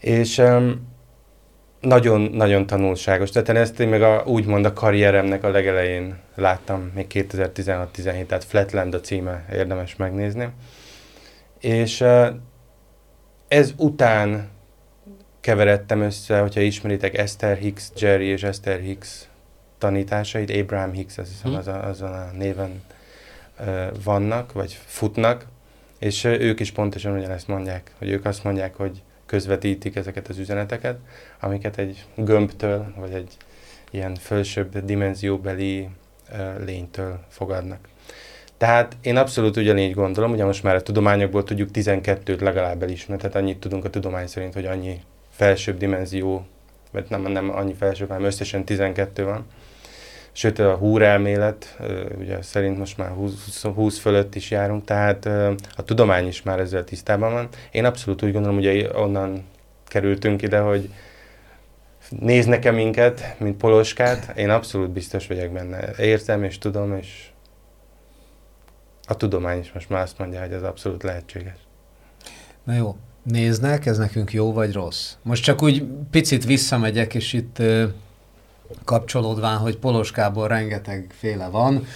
És 0.00 0.38
um, 0.38 0.91
nagyon-nagyon 1.82 2.66
tanulságos. 2.66 3.30
Tehát 3.30 3.48
én 3.48 3.56
ezt 3.56 3.80
én 3.80 3.88
meg 3.88 4.02
a, 4.02 4.22
úgymond 4.26 4.64
a 4.64 4.72
karrieremnek 4.72 5.44
a 5.44 5.48
legelején 5.48 6.18
láttam, 6.34 6.90
még 6.94 7.06
2016-17, 7.10 8.26
tehát 8.26 8.44
Flatland 8.44 8.94
a 8.94 9.00
címe, 9.00 9.44
érdemes 9.52 9.96
megnézni. 9.96 10.48
És 11.60 12.04
ez 13.48 13.72
után 13.76 14.48
keveredtem 15.40 16.00
össze, 16.00 16.40
hogyha 16.40 16.60
ismeritek 16.60 17.18
Esther 17.18 17.56
Hicks, 17.56 17.90
Jerry 17.96 18.26
és 18.26 18.42
Esther 18.42 18.80
Hicks 18.80 19.28
tanításait, 19.78 20.50
Abraham 20.50 20.92
Hicks, 20.92 21.18
azt 21.18 21.30
hiszem, 21.30 21.50
hm. 21.50 21.56
az 21.56 21.68
a, 21.68 21.86
azon 21.86 22.12
a 22.12 22.30
néven 22.38 22.82
vannak, 24.04 24.52
vagy 24.52 24.78
futnak, 24.84 25.46
és 25.98 26.24
ők 26.24 26.60
is 26.60 26.72
pontosan 26.72 27.16
ugyanezt 27.16 27.48
mondják, 27.48 27.92
hogy 27.98 28.10
ők 28.10 28.24
azt 28.24 28.44
mondják, 28.44 28.74
hogy 28.74 29.02
közvetítik 29.32 29.96
ezeket 29.96 30.28
az 30.28 30.38
üzeneteket, 30.38 30.98
amiket 31.40 31.78
egy 31.78 32.04
gömbtől, 32.14 32.92
vagy 32.96 33.12
egy 33.12 33.36
ilyen 33.90 34.14
felsőbb 34.14 34.84
dimenzióbeli 34.84 35.88
lénytől 36.64 37.18
fogadnak. 37.28 37.88
Tehát 38.56 38.96
én 39.02 39.16
abszolút 39.16 39.56
ugyanígy 39.56 39.94
gondolom, 39.94 40.32
ugye 40.32 40.44
most 40.44 40.62
már 40.62 40.74
a 40.74 40.82
tudományokból 40.82 41.44
tudjuk 41.44 41.68
12-t 41.72 42.40
legalább 42.40 42.82
elismerni, 42.82 43.22
tehát 43.22 43.36
annyit 43.36 43.58
tudunk 43.58 43.84
a 43.84 43.90
tudomány 43.90 44.26
szerint, 44.26 44.54
hogy 44.54 44.66
annyi 44.66 45.00
felsőbb 45.30 45.78
dimenzió, 45.78 46.46
vagy 46.90 47.06
nem, 47.08 47.22
nem 47.22 47.50
annyi 47.50 47.74
felsőbb, 47.74 48.08
hanem 48.08 48.24
összesen 48.24 48.64
12 48.64 49.24
van. 49.24 49.46
Sőt, 50.32 50.58
a 50.58 50.74
húrelmélet, 50.74 51.78
ugye 52.18 52.42
szerint 52.42 52.78
most 52.78 52.96
már 52.96 53.10
20, 53.10 53.62
20 53.62 53.98
fölött 53.98 54.34
is 54.34 54.50
járunk, 54.50 54.84
tehát 54.84 55.26
a 55.76 55.82
tudomány 55.84 56.26
is 56.26 56.42
már 56.42 56.60
ezzel 56.60 56.84
tisztában 56.84 57.32
van. 57.32 57.48
Én 57.70 57.84
abszolút 57.84 58.22
úgy 58.22 58.32
gondolom, 58.32 58.56
hogy 58.56 58.90
onnan 58.94 59.44
kerültünk 59.86 60.42
ide, 60.42 60.58
hogy 60.58 60.90
néznek-e 62.08 62.70
minket, 62.70 63.36
mint 63.38 63.56
poloskát, 63.56 64.38
én 64.38 64.50
abszolút 64.50 64.90
biztos 64.90 65.26
vagyok 65.26 65.52
benne. 65.52 65.90
Értem 65.98 66.44
és 66.44 66.58
tudom, 66.58 66.96
és 66.96 67.26
a 69.06 69.16
tudomány 69.16 69.58
is 69.58 69.72
most 69.72 69.88
már 69.88 70.02
azt 70.02 70.18
mondja, 70.18 70.40
hogy 70.40 70.52
ez 70.52 70.62
abszolút 70.62 71.02
lehetséges. 71.02 71.56
Na 72.64 72.74
jó, 72.74 72.96
néznek, 73.22 73.86
ez 73.86 73.98
nekünk 73.98 74.32
jó 74.32 74.52
vagy 74.52 74.72
rossz? 74.72 75.14
Most 75.22 75.44
csak 75.44 75.62
úgy 75.62 75.84
picit 76.10 76.44
visszamegyek, 76.44 77.14
és 77.14 77.32
itt 77.32 77.62
kapcsolódván, 78.84 79.56
hogy 79.56 79.76
Poloskából 79.76 80.48
rengeteg 80.48 81.14
féle 81.18 81.48
van, 81.48 81.86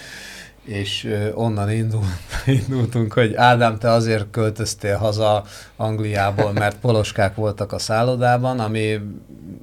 és 0.67 1.09
onnan 1.33 1.71
indul, 1.71 2.03
indultunk, 2.67 3.13
hogy 3.13 3.35
Ádám, 3.35 3.77
te 3.77 3.91
azért 3.91 4.25
költöztél 4.31 4.97
haza 4.97 5.43
Angliából, 5.75 6.51
mert 6.53 6.77
poloskák 6.77 7.35
voltak 7.35 7.71
a 7.71 7.79
szállodában, 7.79 8.59
ami 8.59 8.99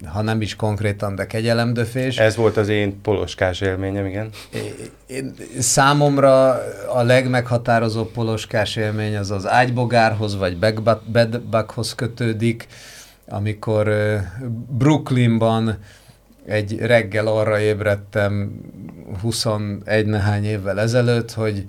ha 0.06 0.23
nem 0.23 0.40
is 0.40 0.56
konkrétan, 0.56 1.14
de 1.14 1.26
kegyelemdöfés. 1.26 2.18
Ez 2.18 2.37
volt 2.37 2.56
az 2.56 2.68
én 2.68 3.00
poloskás 3.00 3.61
élményem, 3.61 4.06
igen. 4.06 4.30
Én, 5.06 5.35
számomra 5.59 6.49
a 6.94 7.02
legmeghatározóbb 7.02 8.12
poloskás 8.12 8.76
élmény 8.76 9.16
az 9.16 9.30
az 9.30 9.49
ágybogárhoz, 9.49 10.37
vagy 10.37 10.56
bedbughoz 11.06 11.94
kötődik, 11.94 12.66
amikor 13.28 13.90
Brooklynban 14.68 15.78
egy 16.47 16.79
reggel 16.79 17.27
arra 17.27 17.61
ébredtem 17.61 18.61
21 19.21 20.07
nehány 20.07 20.45
évvel 20.45 20.81
ezelőtt, 20.81 21.33
hogy 21.33 21.65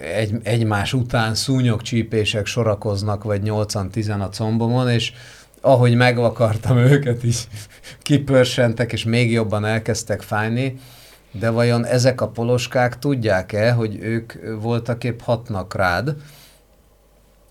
egy, 0.00 0.34
egymás 0.42 0.92
után 0.92 1.34
szúnyogcsípések 1.34 2.46
sorakoznak, 2.46 3.24
vagy 3.24 3.40
8-10 3.44 4.20
a 4.20 4.28
combomon, 4.28 4.90
és 4.90 5.12
ahogy 5.60 5.94
megvakartam 5.94 6.76
őket, 6.76 7.22
is 7.22 7.46
kipörsentek, 8.02 8.92
és 8.92 9.04
még 9.04 9.30
jobban 9.30 9.64
elkezdtek 9.64 10.22
fájni, 10.22 10.78
de 11.30 11.50
vajon 11.50 11.84
ezek 11.84 12.20
a 12.20 12.28
poloskák 12.28 12.98
tudják-e, 12.98 13.72
hogy 13.72 13.98
ők 14.00 14.32
voltak 14.60 15.04
épp 15.04 15.20
hatnak 15.20 15.74
rád, 15.74 16.14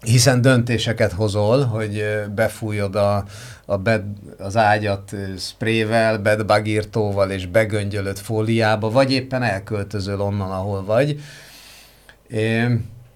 hiszen 0.02 0.42
döntéseket 0.42 1.12
hozol, 1.12 1.64
hogy 1.64 2.04
befújod 2.36 2.96
a, 2.96 3.26
a 3.66 3.78
bed, 3.78 4.04
az 4.38 4.58
ágyat 4.58 5.16
sprével, 5.38 6.18
bedbagírtóval 6.18 7.32
és 7.32 7.46
begöngyölöd 7.46 8.18
fóliába, 8.18 8.90
vagy 8.90 9.12
éppen 9.12 9.44
elköltözöl 9.44 10.22
onnan, 10.22 10.52
ahol 10.52 10.86
vagy. 10.86 11.20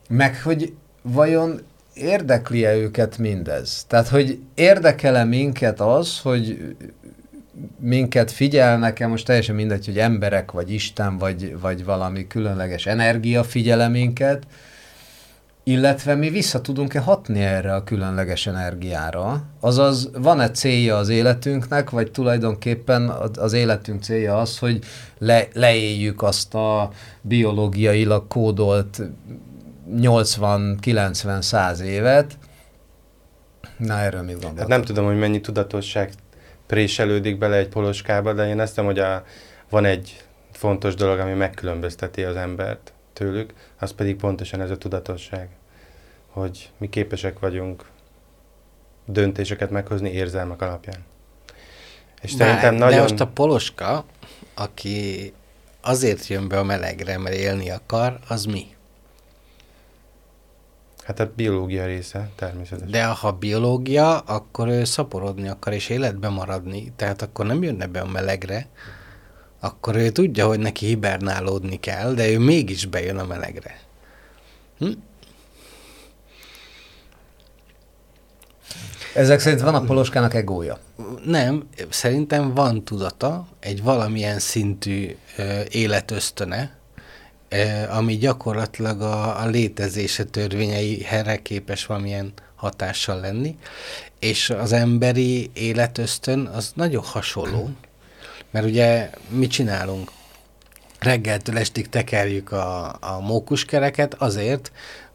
Meg 0.09 0.41
hogy 0.43 0.73
vajon 1.01 1.61
érdekli-e 1.93 2.75
őket 2.75 3.17
mindez? 3.17 3.85
Tehát, 3.87 4.07
hogy 4.07 4.39
érdekele 4.53 5.23
minket 5.23 5.79
az, 5.79 6.19
hogy 6.19 6.75
minket 7.79 8.31
figyelnek-e, 8.31 9.07
most 9.07 9.25
teljesen 9.25 9.55
mindegy, 9.55 9.85
hogy 9.85 9.97
emberek, 9.97 10.51
vagy 10.51 10.71
Isten, 10.71 11.17
vagy, 11.17 11.59
vagy 11.59 11.85
valami 11.85 12.27
különleges 12.27 12.85
energia 12.85 13.43
figyele 13.43 13.87
minket, 13.87 14.43
illetve 15.63 16.15
mi 16.15 16.29
vissza 16.29 16.61
tudunk-e 16.61 16.99
hatni 16.99 17.39
erre 17.39 17.73
a 17.73 17.83
különleges 17.83 18.47
energiára? 18.47 19.43
Azaz, 19.59 20.09
van-e 20.13 20.51
célja 20.51 20.97
az 20.97 21.09
életünknek, 21.09 21.89
vagy 21.89 22.11
tulajdonképpen 22.11 23.09
az 23.37 23.53
életünk 23.53 24.03
célja 24.03 24.37
az, 24.37 24.57
hogy 24.57 24.83
le, 25.17 25.47
leéljük 25.53 26.21
azt 26.21 26.53
a 26.55 26.89
biológiailag 27.21 28.27
kódolt 28.27 29.01
80-90-100 29.95 31.79
évet? 31.79 32.37
Na, 33.77 33.99
erről 33.99 34.21
mit 34.21 34.33
gondolod? 34.33 34.57
Hát 34.57 34.67
nem 34.67 34.81
tudom, 34.81 35.05
hogy 35.05 35.17
mennyi 35.17 35.41
tudatosság 35.41 36.11
préselődik 36.67 37.37
bele 37.37 37.55
egy 37.55 37.69
poloskába, 37.69 38.33
de 38.33 38.47
én 38.47 38.59
azt 38.59 38.69
hiszem, 38.69 38.85
hogy 38.85 38.99
a, 38.99 39.23
van 39.69 39.85
egy 39.85 40.23
fontos 40.51 40.95
dolog, 40.95 41.19
ami 41.19 41.33
megkülönbözteti 41.33 42.23
az 42.23 42.35
embert 42.35 42.93
tőlük, 43.19 43.53
az 43.79 43.91
pedig 43.91 44.15
pontosan 44.15 44.61
ez 44.61 44.71
a 44.71 44.77
tudatosság 44.77 45.49
hogy 46.29 46.71
mi 46.77 46.89
képesek 46.89 47.39
vagyunk 47.39 47.85
döntéseket 49.05 49.69
meghozni 49.69 50.09
érzelmek 50.09 50.61
alapján. 50.61 51.05
És 52.21 52.35
Bár, 52.35 52.47
szerintem 52.47 52.75
nagyon... 52.75 52.95
De 52.95 53.01
most 53.01 53.19
a 53.19 53.27
Poloska, 53.27 54.05
aki 54.53 55.33
azért 55.81 56.27
jön 56.27 56.47
be 56.47 56.59
a 56.59 56.63
melegre, 56.63 57.17
mert 57.17 57.35
élni 57.35 57.69
akar, 57.69 58.19
az 58.27 58.45
mi? 58.45 58.67
Hát 61.03 61.19
a 61.19 61.31
biológia 61.35 61.85
része, 61.85 62.29
természetesen. 62.35 62.91
De 62.91 63.05
ha 63.05 63.31
biológia, 63.31 64.19
akkor 64.19 64.67
ő 64.67 64.83
szaporodni 64.83 65.47
akar 65.47 65.73
és 65.73 65.89
életbe 65.89 66.29
maradni, 66.29 66.93
tehát 66.95 67.21
akkor 67.21 67.45
nem 67.45 67.63
jönne 67.63 67.87
be 67.87 67.99
a 67.99 68.07
melegre, 68.07 68.67
akkor 69.59 69.95
ő 69.95 70.09
tudja, 70.09 70.47
hogy 70.47 70.59
neki 70.59 70.85
hibernálódni 70.85 71.79
kell, 71.79 72.13
de 72.13 72.29
ő 72.29 72.39
mégis 72.39 72.85
bejön 72.85 73.17
a 73.17 73.25
melegre. 73.25 73.79
Hm? 74.77 74.91
Ezek 79.13 79.39
szerint 79.39 79.61
van 79.61 79.75
a 79.75 79.81
poloskának 79.81 80.33
egója? 80.33 80.79
Nem, 81.25 81.67
szerintem 81.89 82.53
van 82.53 82.83
tudata, 82.83 83.47
egy 83.59 83.83
valamilyen 83.83 84.39
szintű 84.39 85.15
ö, 85.37 85.61
életösztöne, 85.69 86.77
ö, 87.49 87.57
ami 87.89 88.17
gyakorlatilag 88.17 89.01
a, 89.01 89.41
a 89.41 89.45
létezése 89.45 90.23
törvényeihez 90.23 91.39
képes 91.43 91.85
valamilyen 91.85 92.33
hatással 92.55 93.19
lenni, 93.19 93.57
és 94.19 94.49
az 94.49 94.71
emberi 94.71 95.49
életösztön 95.53 96.45
az 96.45 96.71
nagyon 96.75 97.03
hasonló, 97.03 97.69
mert 98.51 98.65
ugye 98.65 99.09
mit 99.29 99.51
csinálunk? 99.51 100.11
Reggeltől 100.99 101.57
estig 101.57 101.89
tekerjük 101.89 102.51
a, 102.51 102.87
a 102.87 103.19
mókuskereket 103.19 104.13
azért, 104.13 104.71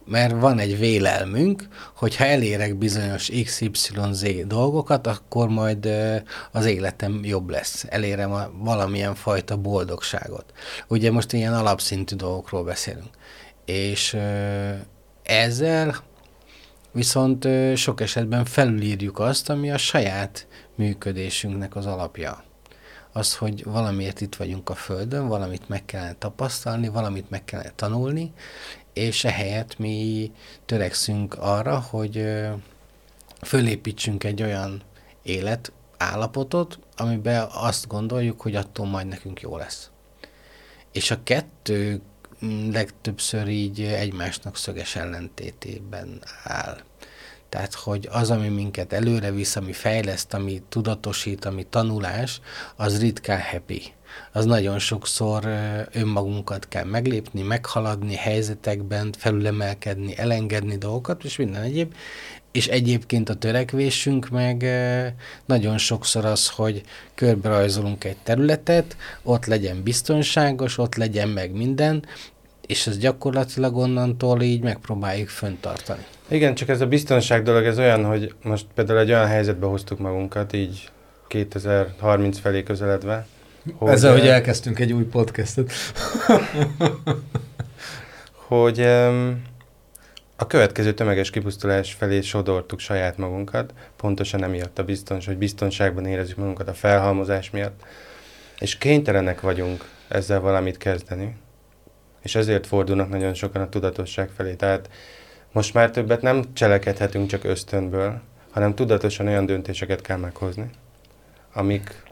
mert 0.07 0.41
van 0.41 0.59
egy 0.59 0.79
vélelmünk, 0.79 1.69
hogy 1.97 2.17
ha 2.17 2.25
elérek 2.25 2.75
bizonyos 2.75 3.31
XYZ 3.45 4.25
dolgokat, 4.47 5.07
akkor 5.07 5.49
majd 5.49 5.89
az 6.53 6.65
életem 6.65 7.21
jobb 7.23 7.51
lesz. 7.51 7.85
Elérem 7.89 8.33
a 8.33 8.51
valamilyen 8.59 9.15
fajta 9.15 9.57
boldogságot. 9.57 10.45
Ugye 10.89 11.11
most 11.11 11.33
ilyen 11.33 11.55
alapszintű 11.55 12.17
dolgokról 12.17 12.65
beszélünk. 12.65 13.11
És 13.65 14.17
ezzel 15.23 15.97
viszont 16.93 17.49
sok 17.75 18.01
esetben 18.01 18.45
felülírjuk 18.45 19.19
azt, 19.19 19.51
ami 19.51 19.71
a 19.71 19.79
saját 19.79 20.47
működésünknek 20.75 21.77
az 21.77 21.87
alapja. 21.87 22.45
Az, 23.17 23.37
hogy 23.37 23.65
valamiért 23.65 24.21
itt 24.21 24.35
vagyunk 24.35 24.71
a 24.71 24.75
Földön, 24.75 25.29
valamit 25.29 25.69
meg 25.69 25.85
kellene 25.85 26.15
tapasztalni, 26.15 26.89
valamit 26.89 27.31
meg 27.31 27.45
kellene 27.45 27.73
tanulni, 27.75 28.33
és 28.93 29.25
ehelyett 29.25 29.79
mi 29.79 30.33
törekszünk 30.67 31.35
arra, 31.39 31.79
hogy 31.79 32.27
fölépítsünk 33.43 34.25
egy 34.25 34.43
olyan 34.43 34.83
élet 35.23 35.73
állapotot, 35.97 36.79
amiben 36.97 37.49
azt 37.53 37.87
gondoljuk, 37.87 38.41
hogy 38.41 38.55
attól 38.57 38.87
majd 38.87 39.07
nekünk 39.07 39.41
jó 39.41 39.57
lesz. 39.57 39.91
És 40.93 41.11
a 41.11 41.23
kettő 41.23 42.01
legtöbbször 42.73 43.49
így 43.49 43.83
egymásnak 43.83 44.57
szöges 44.57 44.97
ellentétében 44.97 46.23
áll. 46.45 46.79
Tehát, 47.55 47.75
hogy 47.75 48.09
az, 48.11 48.31
ami 48.31 48.49
minket 48.49 48.93
előre 48.93 49.31
visz, 49.31 49.57
ami 49.57 49.73
fejleszt, 49.73 50.35
ami 50.35 50.63
tudatosít, 50.69 51.45
ami 51.45 51.67
tanulás, 51.71 52.41
az 52.77 53.01
ritkán 53.01 53.41
happy 53.41 53.83
az 54.33 54.45
nagyon 54.45 54.79
sokszor 54.79 55.45
önmagunkat 55.93 56.69
kell 56.69 56.85
meglépni, 56.85 57.43
meghaladni 57.43 58.15
helyzetekben, 58.15 59.15
felülemelkedni, 59.19 60.19
elengedni 60.19 60.77
dolgokat, 60.77 61.25
és 61.25 61.37
minden 61.37 61.63
egyéb. 61.63 61.95
És 62.53 62.67
egyébként 62.67 63.29
a 63.29 63.35
törekvésünk 63.35 64.29
meg 64.29 64.65
nagyon 65.45 65.79
sokszor 65.79 66.25
az, 66.25 66.49
hogy 66.49 66.83
körbe 67.15 67.49
rajzolunk 67.49 68.05
egy 68.05 68.17
területet, 68.23 68.97
ott 69.23 69.47
legyen 69.47 69.83
biztonságos, 69.83 70.79
ott 70.79 70.95
legyen 70.95 71.29
meg 71.29 71.53
minden, 71.53 72.05
és 72.67 72.87
ez 72.87 72.99
gyakorlatilag 72.99 73.77
onnantól 73.77 74.43
így 74.43 74.63
megpróbáljuk 74.63 75.29
föntartani. 75.29 76.07
Igen, 76.29 76.55
csak 76.55 76.69
ez 76.69 76.81
a 76.81 76.87
biztonság 76.87 77.43
dolog, 77.43 77.65
ez 77.65 77.79
olyan, 77.79 78.05
hogy 78.05 78.35
most 78.43 78.67
például 78.75 78.99
egy 78.99 79.11
olyan 79.11 79.27
helyzetbe 79.27 79.67
hoztuk 79.67 79.99
magunkat, 79.99 80.53
így 80.53 80.91
2030 81.27 82.39
felé 82.39 82.63
közeledve, 82.63 83.27
hogy, 83.77 83.91
Ezzel, 83.91 84.13
hogy 84.13 84.27
elkezdtünk 84.27 84.79
egy 84.79 84.93
új 84.93 85.05
podcastot. 85.05 85.73
hogy 88.49 88.81
um, 88.81 89.43
a 90.37 90.47
következő 90.47 90.95
tömeges 90.95 91.31
kipusztulás 91.31 91.93
felé 91.93 92.21
sodortuk 92.21 92.79
saját 92.79 93.17
magunkat, 93.17 93.75
pontosan 93.97 94.43
emiatt 94.43 94.79
a 94.79 94.85
biztonság, 94.85 95.29
hogy 95.29 95.39
biztonságban 95.39 96.07
érezzük 96.07 96.37
magunkat 96.37 96.69
a 96.69 96.75
felhalmozás 96.75 97.51
miatt, 97.51 97.83
és 98.59 98.79
kénytelenek 98.79 99.41
vagyunk 99.41 99.85
ezzel 100.09 100.41
valamit 100.41 100.77
kezdeni, 100.77 101.37
és 102.25 102.35
ezért 102.35 102.67
fordulnak 102.67 103.09
nagyon 103.09 103.35
sokan 103.35 103.63
a 103.63 103.69
tudatosság 103.69 104.31
felé. 104.37 104.55
Tehát 104.55 104.89
most 105.53 105.75
már 105.75 105.91
többet 105.91 106.23
nem 106.23 106.45
cselekedhetünk 106.53 107.29
csak 107.29 107.45
ösztönből, 107.45 108.21
hanem 108.51 108.75
tudatosan 108.75 109.27
olyan 109.27 109.47
döntéseket 109.47 110.01
kell 110.01 110.17
meghozni, 110.17 110.71
amik 111.53 112.03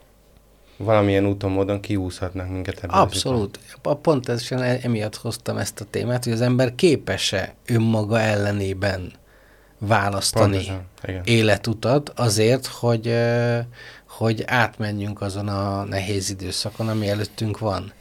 valamilyen 0.76 1.26
úton, 1.26 1.50
módon 1.50 1.80
kiúszhatnak 1.80 2.48
minket 2.48 2.78
ebből. 2.82 3.00
Abszolút. 3.00 3.58
Pont 4.02 4.28
ezzel 4.28 4.62
emiatt 4.62 5.16
hoztam 5.16 5.56
ezt 5.56 5.80
a 5.80 5.84
témát, 5.90 6.24
hogy 6.24 6.32
az 6.32 6.40
ember 6.40 6.74
képes-e 6.74 7.54
önmaga 7.66 8.20
ellenében 8.20 9.12
választani 9.78 10.56
Pontosan, 10.56 10.86
életutat 11.24 12.08
azért, 12.08 12.66
hogy, 12.66 13.14
hogy 14.08 14.42
átmenjünk 14.46 15.20
azon 15.20 15.48
a 15.48 15.84
nehéz 15.84 16.30
időszakon, 16.30 16.88
ami 16.88 17.08
előttünk 17.08 17.58
van 17.58 17.92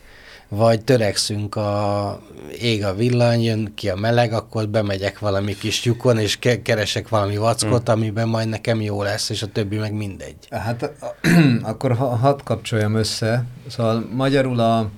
vagy 0.53 0.83
törekszünk 0.83 1.55
a 1.55 2.19
ég 2.59 2.83
a 2.83 2.93
villany, 2.93 3.41
jön 3.41 3.71
ki 3.75 3.89
a 3.89 3.95
meleg, 3.95 4.33
akkor 4.33 4.67
bemegyek 4.67 5.19
valami 5.19 5.57
kis 5.57 5.85
lyukon, 5.85 6.17
és 6.17 6.39
ke 6.39 6.61
keresek 6.61 7.09
valami 7.09 7.37
vackot, 7.37 7.89
mm. 7.89 7.93
amiben 7.93 8.27
majd 8.27 8.49
nekem 8.49 8.81
jó 8.81 9.03
lesz, 9.03 9.29
és 9.29 9.41
a 9.41 9.47
többi 9.47 9.77
meg 9.77 9.93
mindegy. 9.93 10.35
Hát 10.49 10.91
akkor 11.61 11.95
ha, 11.95 12.15
hadd 12.15 12.39
kapcsoljam 12.43 12.95
össze. 12.95 13.45
Szóval 13.67 14.07
magyarul 14.13 14.59
a 14.59 14.89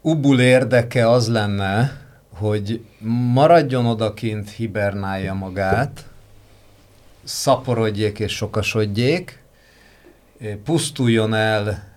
Ubul 0.00 0.40
érdeke 0.40 1.10
az 1.10 1.28
lenne, 1.28 2.00
hogy 2.38 2.84
maradjon 3.32 3.86
odakint, 3.86 4.50
hibernálja 4.50 5.34
magát, 5.34 6.04
szaporodjék 7.24 8.18
és 8.18 8.32
sokasodjék, 8.32 9.38
pusztuljon 10.64 11.34
el 11.34 11.92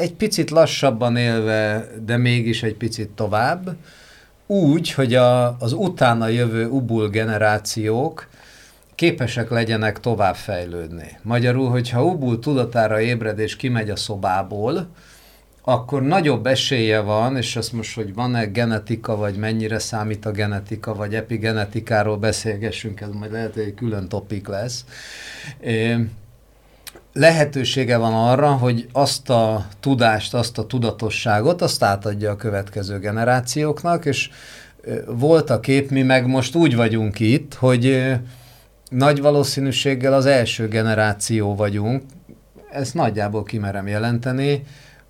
egy 0.00 0.14
picit 0.14 0.50
lassabban 0.50 1.16
élve, 1.16 1.86
de 2.04 2.16
mégis 2.16 2.62
egy 2.62 2.74
picit 2.74 3.08
tovább, 3.08 3.76
úgy, 4.46 4.92
hogy 4.92 5.14
a, 5.14 5.56
az 5.58 5.72
utána 5.72 6.28
jövő 6.28 6.66
ubul 6.68 7.08
generációk 7.08 8.28
képesek 8.94 9.50
legyenek 9.50 10.00
továbbfejlődni. 10.00 11.18
Magyarul, 11.22 11.68
hogyha 11.68 12.04
ubul 12.04 12.38
tudatára 12.38 13.00
ébred 13.00 13.38
és 13.38 13.56
kimegy 13.56 13.90
a 13.90 13.96
szobából, 13.96 14.88
akkor 15.62 16.02
nagyobb 16.02 16.46
esélye 16.46 17.00
van, 17.00 17.36
és 17.36 17.56
azt 17.56 17.72
most, 17.72 17.94
hogy 17.94 18.14
van-e 18.14 18.44
genetika, 18.44 19.16
vagy 19.16 19.36
mennyire 19.36 19.78
számít 19.78 20.26
a 20.26 20.30
genetika, 20.30 20.94
vagy 20.94 21.14
epigenetikáról 21.14 22.16
beszélgessünk, 22.16 23.00
ez 23.00 23.08
majd 23.12 23.32
lehet, 23.32 23.54
hogy 23.54 23.62
egy 23.62 23.74
külön 23.74 24.08
topik 24.08 24.48
lesz. 24.48 24.84
Lehetősége 27.12 27.96
van 27.96 28.14
arra, 28.14 28.52
hogy 28.52 28.88
azt 28.92 29.30
a 29.30 29.66
tudást, 29.80 30.34
azt 30.34 30.58
a 30.58 30.66
tudatosságot, 30.66 31.62
azt 31.62 31.82
átadja 31.82 32.30
a 32.30 32.36
következő 32.36 32.98
generációknak, 32.98 34.04
és 34.04 34.30
volt 35.06 35.50
a 35.50 35.60
kép, 35.60 35.90
mi 35.90 36.02
meg 36.02 36.26
most 36.26 36.54
úgy 36.54 36.76
vagyunk 36.76 37.20
itt, 37.20 37.54
hogy 37.54 38.14
nagy 38.90 39.20
valószínűséggel 39.20 40.12
az 40.12 40.26
első 40.26 40.68
generáció 40.68 41.54
vagyunk, 41.54 42.02
ezt 42.72 42.94
nagyjából 42.94 43.42
kimerem 43.42 43.86
jelenteni, 43.86 44.62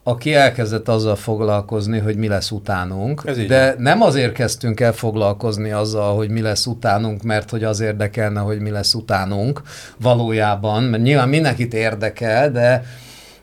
aki 0.02 0.34
elkezdett 0.34 0.88
azzal 0.88 1.16
foglalkozni, 1.16 1.98
hogy 1.98 2.16
mi 2.16 2.28
lesz 2.28 2.50
utánunk, 2.50 3.30
de 3.30 3.74
nem 3.78 4.02
azért 4.02 4.32
kezdtünk 4.32 4.80
el 4.80 4.92
foglalkozni 4.92 5.70
azzal, 5.70 6.16
hogy 6.16 6.30
mi 6.30 6.40
lesz 6.40 6.66
utánunk, 6.66 7.22
mert 7.22 7.50
hogy 7.50 7.64
az 7.64 7.80
érdekelne, 7.80 8.40
hogy 8.40 8.60
mi 8.60 8.70
lesz 8.70 8.94
utánunk 8.94 9.62
valójában, 9.96 10.82
mert 10.82 11.02
nyilván 11.02 11.28
mindenkit 11.28 11.74
érdekel, 11.74 12.50
de 12.50 12.84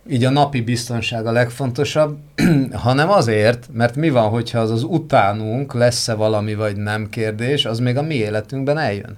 így 0.10 0.24
a 0.24 0.30
napi 0.30 0.62
biztonság 0.62 1.26
a 1.26 1.32
legfontosabb, 1.32 2.18
hanem 2.72 3.10
azért, 3.10 3.68
mert 3.74 3.96
mi 3.96 4.10
van, 4.10 4.30
hogyha 4.30 4.60
az 4.60 4.72
az 4.72 4.84
utánunk 4.84 5.74
lesz-e 5.74 6.14
valami 6.14 6.56
vagy 6.56 6.76
nem 6.76 7.10
kérdés, 7.10 7.66
az 7.66 7.80
még 7.80 7.98
a 7.98 8.02
mi 8.02 8.16
életünkben 8.16 8.78
eljön. 8.78 9.18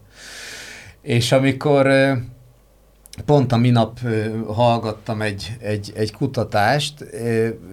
És 1.02 1.32
amikor 1.32 1.88
pont 3.26 3.52
a 3.52 3.58
minap 3.58 4.00
hallgattam 4.48 5.22
egy, 5.22 5.58
egy, 5.60 5.92
egy 5.96 6.12
kutatást, 6.12 7.06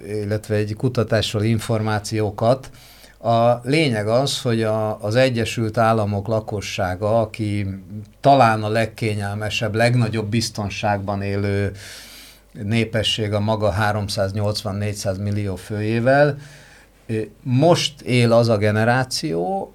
illetve 0.06 0.54
egy 0.54 0.74
kutatásról 0.76 1.42
információkat. 1.42 2.70
A 3.18 3.60
lényeg 3.62 4.08
az, 4.08 4.40
hogy 4.40 4.62
a, 4.62 5.02
az 5.02 5.14
Egyesült 5.14 5.78
Államok 5.78 6.26
lakossága, 6.26 7.20
aki 7.20 7.66
talán 8.20 8.62
a 8.62 8.68
legkényelmesebb, 8.68 9.74
legnagyobb 9.74 10.28
biztonságban 10.28 11.22
élő 11.22 11.72
népesség 12.52 13.32
a 13.32 13.40
maga 13.40 13.74
380-400 13.80 15.22
millió 15.22 15.56
főjével, 15.56 16.38
most 17.42 18.00
él 18.00 18.32
az 18.32 18.48
a 18.48 18.56
generáció, 18.56 19.72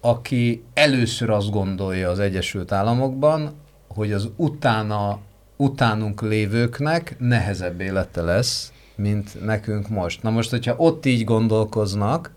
aki 0.00 0.64
először 0.74 1.30
azt 1.30 1.50
gondolja 1.50 2.10
az 2.10 2.18
Egyesült 2.18 2.72
Államokban, 2.72 3.54
hogy 3.88 4.12
az 4.12 4.28
utána, 4.36 5.18
utánunk 5.56 6.22
lévőknek 6.22 7.16
nehezebb 7.18 7.80
élete 7.80 8.20
lesz, 8.22 8.72
mint 8.96 9.44
nekünk 9.44 9.88
most. 9.88 10.22
Na 10.22 10.30
most, 10.30 10.50
hogyha 10.50 10.74
ott 10.76 11.06
így 11.06 11.24
gondolkoznak, 11.24 12.30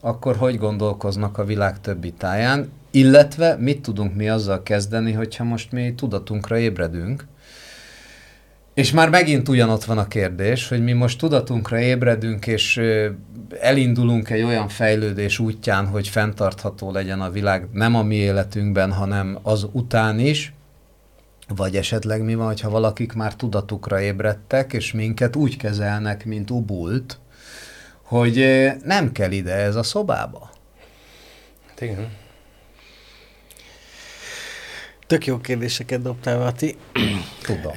akkor 0.00 0.36
hogy 0.36 0.58
gondolkoznak 0.58 1.38
a 1.38 1.44
világ 1.44 1.80
többi 1.80 2.12
táján, 2.12 2.70
illetve 2.90 3.56
mit 3.56 3.82
tudunk 3.82 4.16
mi 4.16 4.28
azzal 4.28 4.62
kezdeni, 4.62 5.12
hogyha 5.12 5.44
most 5.44 5.72
mi 5.72 5.94
tudatunkra 5.94 6.58
ébredünk, 6.58 7.26
és 8.74 8.92
már 8.92 9.10
megint 9.10 9.48
ugyanott 9.48 9.84
van 9.84 9.98
a 9.98 10.08
kérdés, 10.08 10.68
hogy 10.68 10.82
mi 10.82 10.92
most 10.92 11.18
tudatunkra 11.18 11.78
ébredünk, 11.78 12.46
és 12.46 12.80
elindulunk 13.60 14.30
egy 14.30 14.42
olyan 14.42 14.68
fejlődés 14.68 15.38
útján, 15.38 15.86
hogy 15.86 16.08
fenntartható 16.08 16.92
legyen 16.92 17.20
a 17.20 17.30
világ 17.30 17.68
nem 17.72 17.94
a 17.94 18.02
mi 18.02 18.14
életünkben, 18.14 18.92
hanem 18.92 19.38
az 19.42 19.66
után 19.72 20.18
is, 20.18 20.52
vagy 21.56 21.76
esetleg 21.76 22.22
mi 22.22 22.34
van, 22.34 22.54
ha 22.62 22.70
valakik 22.70 23.12
már 23.12 23.34
tudatukra 23.34 24.00
ébredtek, 24.00 24.72
és 24.72 24.92
minket 24.92 25.36
úgy 25.36 25.56
kezelnek, 25.56 26.24
mint 26.24 26.50
ubult, 26.50 27.18
hogy 28.02 28.68
nem 28.84 29.12
kell 29.12 29.30
ide 29.30 29.54
ez 29.54 29.76
a 29.76 29.82
szobába. 29.82 30.50
Hát 31.68 31.80
igen. 31.80 32.12
Tök 35.06 35.26
jó 35.26 35.38
kérdéseket 35.38 36.02
dobtál, 36.02 36.38
Mati. 36.38 36.76
Tudom. 37.46 37.72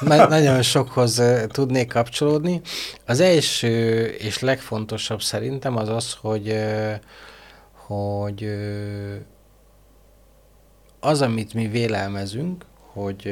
Na, 0.00 0.28
nagyon 0.28 0.62
sokhoz 0.62 1.22
tudnék 1.46 1.88
kapcsolódni. 1.88 2.60
Az 3.06 3.20
első 3.20 4.04
és 4.04 4.38
legfontosabb 4.38 5.22
szerintem 5.22 5.76
az 5.76 5.88
az, 5.88 6.16
hogy, 6.20 6.54
hogy 7.72 8.48
az, 11.00 11.22
amit 11.22 11.54
mi 11.54 11.66
vélelmezünk, 11.66 12.64
hogy 12.92 13.30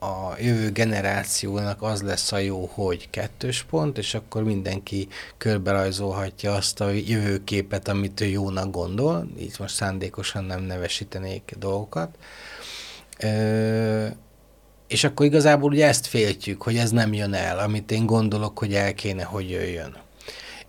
a 0.00 0.34
jövő 0.38 0.70
generációnak 0.70 1.82
az 1.82 2.02
lesz 2.02 2.32
a 2.32 2.38
jó, 2.38 2.70
hogy 2.72 3.10
kettős 3.10 3.62
pont, 3.62 3.98
és 3.98 4.14
akkor 4.14 4.44
mindenki 4.44 5.08
körberajzolhatja 5.36 6.54
azt 6.54 6.80
a 6.80 6.90
jövőképet, 6.90 7.88
amit 7.88 8.20
ő 8.20 8.24
jónak 8.24 8.70
gondol, 8.70 9.28
így 9.38 9.54
most 9.58 9.74
szándékosan 9.74 10.44
nem 10.44 10.62
nevesítenék 10.62 11.54
dolgokat. 11.58 12.16
Ö, 13.18 14.06
és 14.88 15.04
akkor 15.04 15.26
igazából 15.26 15.70
ugye 15.70 15.86
ezt 15.86 16.06
féltjük, 16.06 16.62
hogy 16.62 16.76
ez 16.76 16.90
nem 16.90 17.12
jön 17.12 17.34
el, 17.34 17.58
amit 17.58 17.90
én 17.90 18.06
gondolok, 18.06 18.58
hogy 18.58 18.74
el 18.74 18.94
kéne, 18.94 19.22
hogy 19.22 19.50
jöjjön. 19.50 19.96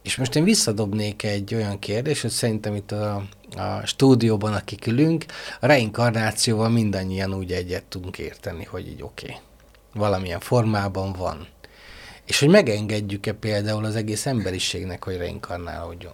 És 0.02 0.16
most 0.16 0.36
én 0.36 0.44
visszadobnék 0.44 1.24
egy 1.24 1.56
olyan 1.56 1.80
kérdést, 1.80 2.22
hogy 2.22 2.32
szerintem 2.32 2.76
itt 2.76 2.92
a, 2.92 3.24
a 3.58 3.86
stúdióban, 3.86 4.54
akik 4.54 4.88
ülünk, 4.88 5.26
a 5.60 5.66
reinkarnációval 5.66 6.70
mindannyian 6.70 7.34
úgy 7.34 7.52
egyet 7.52 7.84
tudunk 7.84 8.18
érteni, 8.18 8.64
hogy 8.64 8.88
így 8.88 9.02
oké, 9.02 9.26
okay, 9.26 9.38
valamilyen 9.94 10.40
formában 10.40 11.14
van. 11.14 11.48
És 12.26 12.40
hogy 12.40 12.50
megengedjük-e 12.50 13.34
például 13.34 13.86
az 13.86 13.96
egész 13.96 14.26
emberiségnek, 14.26 15.04
hogy 15.04 15.18
reinkarnálódjon. 15.18 16.14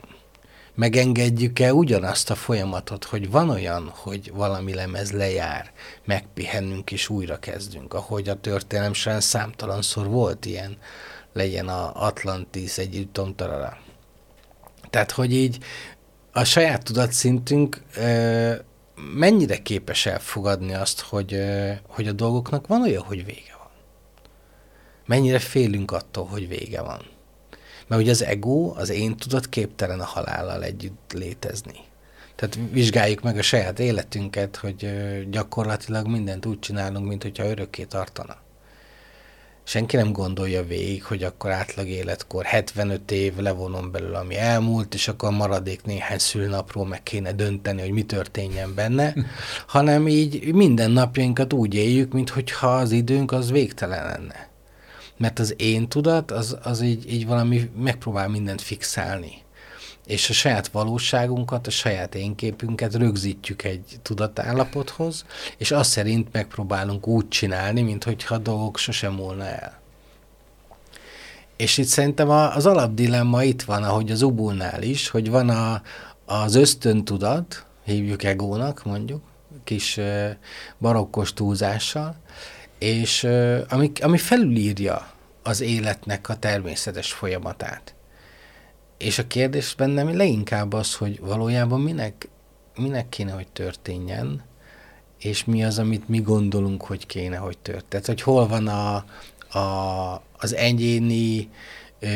Megengedjük-e 0.75 1.73
ugyanazt 1.73 2.29
a 2.29 2.35
folyamatot, 2.35 3.03
hogy 3.03 3.31
van 3.31 3.49
olyan, 3.49 3.91
hogy 3.95 4.31
valami 4.33 4.73
lemez 4.73 5.11
lejár, 5.11 5.71
megpihennünk 6.05 6.91
és 6.91 7.09
újra 7.09 7.39
kezdünk, 7.39 7.93
ahogy 7.93 8.29
a 8.29 8.39
történelem 8.39 8.93
során 8.93 9.21
számtalanszor 9.21 10.07
volt 10.07 10.45
ilyen 10.45 10.77
legyen 11.33 11.67
a 11.67 12.05
Atlantis 12.05 12.77
egy 12.77 13.07
tomtarara. 13.11 13.77
Tehát, 14.89 15.11
hogy 15.11 15.33
így 15.33 15.57
a 16.37 16.43
saját 16.43 16.83
tudatszintünk 16.83 17.81
mennyire 19.15 19.57
képes 19.57 20.05
elfogadni 20.05 20.73
azt, 20.73 20.99
hogy, 20.99 21.43
hogy 21.87 22.07
a 22.07 22.11
dolgoknak 22.11 22.67
van 22.67 22.81
olyan, 22.81 23.03
hogy 23.03 23.25
vége 23.25 23.55
van. 23.57 23.71
Mennyire 25.05 25.39
félünk 25.39 25.91
attól, 25.91 26.25
hogy 26.25 26.47
vége 26.47 26.81
van. 26.81 27.01
Mert 27.87 28.01
ugye 28.01 28.11
az 28.11 28.23
ego, 28.23 28.73
az 28.75 28.89
én 28.89 29.15
tudat 29.15 29.49
képtelen 29.49 29.99
a 29.99 30.05
halállal 30.05 30.63
együtt 30.63 31.11
létezni. 31.13 31.79
Tehát 32.35 32.59
vizsgáljuk 32.71 33.21
meg 33.21 33.37
a 33.37 33.41
saját 33.41 33.79
életünket, 33.79 34.55
hogy 34.55 34.89
gyakorlatilag 35.29 36.07
mindent 36.07 36.45
úgy 36.45 36.59
csinálunk, 36.59 37.07
mint 37.07 37.23
hogyha 37.23 37.49
örökké 37.49 37.83
tartana 37.83 38.37
senki 39.67 39.95
nem 39.95 40.11
gondolja 40.11 40.63
végig, 40.63 41.03
hogy 41.03 41.23
akkor 41.23 41.51
átlag 41.51 41.87
életkor 41.87 42.45
75 42.45 43.11
év 43.11 43.37
levonom 43.37 43.91
belül, 43.91 44.15
ami 44.15 44.37
elmúlt, 44.37 44.93
és 44.93 45.07
akkor 45.07 45.31
maradék 45.31 45.83
néhány 45.83 46.17
szülnapról 46.17 46.85
meg 46.85 47.03
kéne 47.03 47.33
dönteni, 47.33 47.81
hogy 47.81 47.91
mi 47.91 48.03
történjen 48.03 48.75
benne, 48.75 49.13
hanem 49.67 50.07
így 50.07 50.53
minden 50.53 50.91
napjainkat 50.91 51.53
úgy 51.53 51.73
éljük, 51.73 52.13
mintha 52.13 52.75
az 52.75 52.91
időnk 52.91 53.31
az 53.31 53.51
végtelen 53.51 54.05
lenne. 54.05 54.49
Mert 55.17 55.39
az 55.39 55.53
én 55.57 55.87
tudat, 55.87 56.31
az, 56.31 56.57
az 56.63 56.81
így, 56.81 57.13
így 57.13 57.25
valami 57.25 57.69
megpróbál 57.77 58.27
mindent 58.27 58.61
fixálni 58.61 59.45
és 60.07 60.29
a 60.29 60.33
saját 60.33 60.67
valóságunkat, 60.67 61.67
a 61.67 61.71
saját 61.71 62.15
énképünket 62.15 62.95
rögzítjük 62.95 63.63
egy 63.63 63.99
tudatállapothoz, 64.01 65.25
és 65.57 65.71
azt 65.71 65.89
szerint 65.89 66.31
megpróbálunk 66.31 67.07
úgy 67.07 67.27
csinálni, 67.27 67.81
mint 67.81 68.03
hogyha 68.03 68.35
a 68.35 68.37
dolgok 68.37 68.77
sosem 68.77 69.13
múlna 69.13 69.45
el. 69.45 69.79
És 71.57 71.77
itt 71.77 71.85
szerintem 71.85 72.29
az 72.29 72.65
alapdilemma 72.65 73.43
itt 73.43 73.61
van, 73.61 73.83
ahogy 73.83 74.11
az 74.11 74.21
ubulnál 74.21 74.81
is, 74.81 75.09
hogy 75.09 75.29
van 75.29 75.49
a, 75.49 75.81
az 76.25 76.55
ösztöntudat, 76.55 77.65
hívjuk 77.85 78.23
egónak 78.23 78.83
mondjuk, 78.83 79.21
kis 79.63 79.99
barokkos 80.77 81.33
túlzással, 81.33 82.15
és 82.79 83.23
ami, 83.69 83.91
ami 84.01 84.17
felülírja 84.17 85.11
az 85.43 85.61
életnek 85.61 86.29
a 86.29 86.35
természetes 86.35 87.13
folyamatát. 87.13 87.96
És 88.97 89.19
a 89.19 89.27
kérdés 89.27 89.73
bennem 89.77 90.17
leginkább 90.17 90.73
az, 90.73 90.95
hogy 90.95 91.19
valójában 91.19 91.81
minek, 91.81 92.29
minek 92.77 93.09
kéne, 93.09 93.31
hogy 93.31 93.47
történjen, 93.47 94.43
és 95.19 95.45
mi 95.45 95.63
az, 95.63 95.79
amit 95.79 96.09
mi 96.09 96.19
gondolunk, 96.19 96.83
hogy 96.83 97.05
kéne, 97.05 97.37
hogy 97.37 97.57
tört. 97.57 97.85
Tehát, 97.85 98.05
hogy 98.05 98.21
hol 98.21 98.47
van 98.47 98.67
a, 98.67 98.95
a, 99.57 100.21
az 100.37 100.55
egyéni 100.55 101.49
ö, 101.99 102.07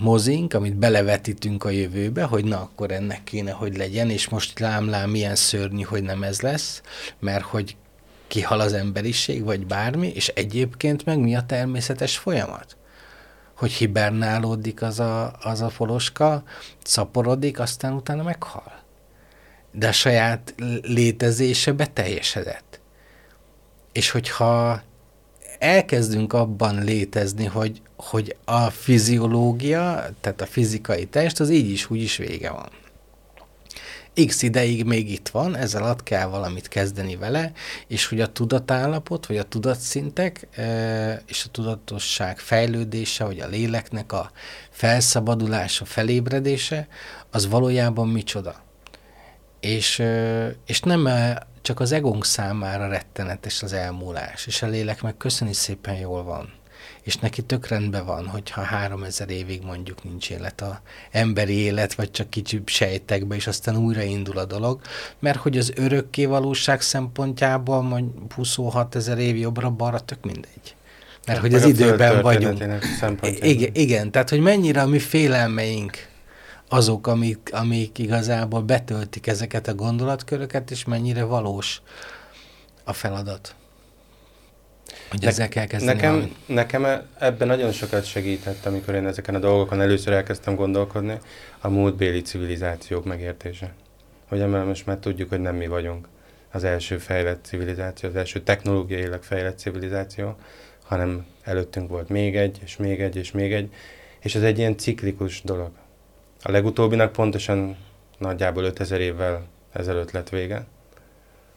mozink, 0.00 0.54
amit 0.54 0.76
belevetítünk 0.76 1.64
a 1.64 1.70
jövőbe, 1.70 2.22
hogy 2.22 2.44
na, 2.44 2.60
akkor 2.60 2.90
ennek 2.90 3.24
kéne, 3.24 3.50
hogy 3.50 3.76
legyen, 3.76 4.10
és 4.10 4.28
most 4.28 4.58
lám-lám 4.58 5.10
milyen 5.10 5.34
szörnyű, 5.34 5.82
hogy 5.82 6.02
nem 6.02 6.22
ez 6.22 6.40
lesz, 6.40 6.82
mert 7.18 7.44
hogy 7.44 7.76
kihal 8.26 8.60
az 8.60 8.72
emberiség, 8.72 9.44
vagy 9.44 9.66
bármi, 9.66 10.08
és 10.14 10.28
egyébként 10.28 11.04
meg 11.04 11.18
mi 11.18 11.36
a 11.36 11.46
természetes 11.46 12.18
folyamat? 12.18 12.76
Hogy 13.60 13.72
hibernálódik 13.72 14.82
az 14.82 15.00
a, 15.00 15.32
az 15.42 15.60
a 15.60 15.68
foloska, 15.68 16.42
szaporodik, 16.84 17.58
aztán 17.58 17.92
utána 17.92 18.22
meghal. 18.22 18.72
De 19.72 19.88
a 19.88 19.92
saját 19.92 20.54
létezése 20.82 21.72
beteljesedett. 21.72 22.80
És 23.92 24.10
hogyha 24.10 24.82
elkezdünk 25.58 26.32
abban 26.32 26.84
létezni, 26.84 27.44
hogy, 27.44 27.82
hogy 27.96 28.36
a 28.44 28.70
fiziológia, 28.70 30.08
tehát 30.20 30.40
a 30.40 30.46
fizikai 30.46 31.06
test, 31.06 31.40
az 31.40 31.50
így 31.50 31.70
is, 31.70 31.90
úgy 31.90 32.02
is 32.02 32.16
vége 32.16 32.50
van. 32.50 32.68
X 34.26 34.42
ideig 34.42 34.84
még 34.84 35.10
itt 35.10 35.28
van, 35.28 35.56
ezzel 35.56 35.82
alatt 35.82 36.02
kell 36.02 36.26
valamit 36.26 36.68
kezdeni 36.68 37.16
vele, 37.16 37.52
és 37.86 38.06
hogy 38.06 38.20
a 38.20 38.32
tudatállapot, 38.32 39.26
vagy 39.26 39.36
a 39.36 39.42
tudatszintek, 39.42 40.48
és 41.26 41.44
a 41.44 41.50
tudatosság 41.50 42.38
fejlődése, 42.38 43.24
vagy 43.24 43.40
a 43.40 43.46
léleknek 43.46 44.12
a 44.12 44.30
felszabadulása, 44.70 45.84
felébredése, 45.84 46.88
az 47.30 47.48
valójában 47.48 48.08
micsoda. 48.08 48.62
És, 49.60 50.02
és 50.66 50.80
nem 50.80 51.08
csak 51.62 51.80
az 51.80 51.92
egónk 51.92 52.24
számára 52.24 52.88
rettenetes 52.88 53.62
az 53.62 53.72
elmúlás, 53.72 54.46
és 54.46 54.62
a 54.62 54.66
lélek 54.66 55.02
meg 55.02 55.16
köszöni 55.16 55.52
szépen 55.52 55.94
jól 55.94 56.22
van. 56.22 56.59
És 57.02 57.16
neki 57.16 57.42
tök 57.42 57.68
rendben 57.68 58.06
van, 58.06 58.26
hogyha 58.26 58.60
három 58.60 59.02
ezer 59.02 59.30
évig 59.30 59.62
mondjuk 59.62 60.04
nincs 60.04 60.30
élet, 60.30 60.60
a 60.60 60.80
emberi 61.10 61.54
élet, 61.54 61.94
vagy 61.94 62.10
csak 62.10 62.30
kicsi 62.30 62.62
sejtekbe, 62.64 63.34
és 63.34 63.46
aztán 63.46 63.76
újra 63.76 64.02
indul 64.02 64.38
a 64.38 64.44
dolog, 64.44 64.80
mert 65.18 65.38
hogy 65.38 65.58
az 65.58 65.72
örökké 65.76 66.24
valóság 66.24 66.80
szempontjából 66.80 67.82
mondjuk 67.82 68.32
26 68.32 68.94
ezer 68.94 69.18
év 69.18 69.36
jobbra-balra 69.36 70.00
tök 70.00 70.24
mindegy. 70.24 70.74
Mert 71.26 71.40
hogy 71.40 71.54
az 71.54 71.64
időben 71.64 72.22
vagyunk. 72.22 72.64
Igen, 73.40 73.70
igen, 73.74 74.10
tehát 74.10 74.30
hogy 74.30 74.40
mennyire 74.40 74.80
a 74.80 74.86
mi 74.86 74.98
félelmeink 74.98 76.08
azok, 76.68 77.06
amik, 77.06 77.50
amik 77.52 77.98
igazából 77.98 78.62
betöltik 78.62 79.26
ezeket 79.26 79.68
a 79.68 79.74
gondolatköröket, 79.74 80.70
és 80.70 80.84
mennyire 80.84 81.24
valós 81.24 81.82
a 82.84 82.92
feladat. 82.92 83.54
Hogy 85.10 85.24
ezzel 85.24 85.48
kell 85.48 85.66
kezdeni 85.66 85.94
nekem, 85.94 86.12
valami. 86.12 86.32
nekem 86.46 86.86
ebben 87.18 87.48
nagyon 87.48 87.72
sokat 87.72 88.04
segített, 88.04 88.66
amikor 88.66 88.94
én 88.94 89.06
ezeken 89.06 89.34
a 89.34 89.38
dolgokon 89.38 89.80
először 89.80 90.12
elkezdtem 90.12 90.54
gondolkodni, 90.54 91.18
a 91.60 91.68
múltbéli 91.68 92.22
civilizációk 92.22 93.04
megértése. 93.04 93.72
Hogy 94.28 94.40
emellett 94.40 94.66
most 94.66 94.86
már 94.86 94.96
tudjuk, 94.96 95.28
hogy 95.28 95.40
nem 95.40 95.56
mi 95.56 95.66
vagyunk 95.66 96.08
az 96.52 96.64
első 96.64 96.98
fejlett 96.98 97.44
civilizáció, 97.44 98.08
az 98.08 98.16
első 98.16 98.40
technológiailag 98.40 99.22
fejlett 99.22 99.58
civilizáció, 99.58 100.36
hanem 100.84 101.26
előttünk 101.42 101.88
volt 101.88 102.08
még 102.08 102.36
egy, 102.36 102.58
és 102.62 102.76
még 102.76 103.00
egy, 103.00 103.16
és 103.16 103.30
még 103.30 103.52
egy, 103.52 103.72
és 104.20 104.34
ez 104.34 104.42
egy 104.42 104.58
ilyen 104.58 104.76
ciklikus 104.76 105.42
dolog. 105.42 105.70
A 106.42 106.50
legutóbbinak 106.50 107.12
pontosan 107.12 107.76
nagyjából 108.18 108.64
5000 108.64 109.00
évvel 109.00 109.46
ezelőtt 109.72 110.10
lett 110.10 110.28
vége, 110.28 110.66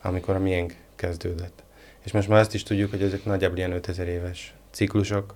amikor 0.01 0.35
a 0.35 0.39
miénk 0.39 0.75
kezdődött. 0.95 1.63
És 2.03 2.11
most 2.11 2.27
már 2.27 2.39
azt 2.39 2.53
is 2.53 2.63
tudjuk, 2.63 2.89
hogy 2.89 3.01
ezek 3.01 3.25
nagyjából 3.25 3.57
ilyen 3.57 3.71
5000 3.71 4.07
éves 4.07 4.53
ciklusok, 4.71 5.35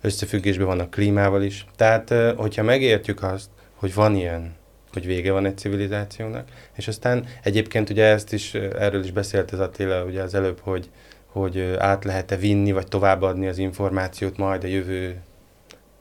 összefüggésben 0.00 0.66
vannak 0.66 0.90
klímával 0.90 1.42
is. 1.42 1.66
Tehát, 1.76 2.14
hogyha 2.36 2.62
megértjük 2.62 3.22
azt, 3.22 3.48
hogy 3.74 3.94
van 3.94 4.14
ilyen, 4.14 4.56
hogy 4.92 5.06
vége 5.06 5.32
van 5.32 5.46
egy 5.46 5.58
civilizációnak, 5.58 6.48
és 6.76 6.88
aztán 6.88 7.26
egyébként 7.42 7.90
ugye 7.90 8.04
ezt 8.04 8.32
is, 8.32 8.54
erről 8.54 9.04
is 9.04 9.10
beszélt 9.10 9.50
az 9.50 9.60
Attila 9.60 10.04
ugye 10.04 10.22
az 10.22 10.34
előbb, 10.34 10.60
hogy, 10.60 10.90
hogy 11.26 11.74
át 11.78 12.04
lehet-e 12.04 12.36
vinni, 12.36 12.72
vagy 12.72 12.86
továbbadni 12.86 13.46
az 13.46 13.58
információt 13.58 14.36
majd 14.36 14.64
a 14.64 14.66
jövő 14.66 15.20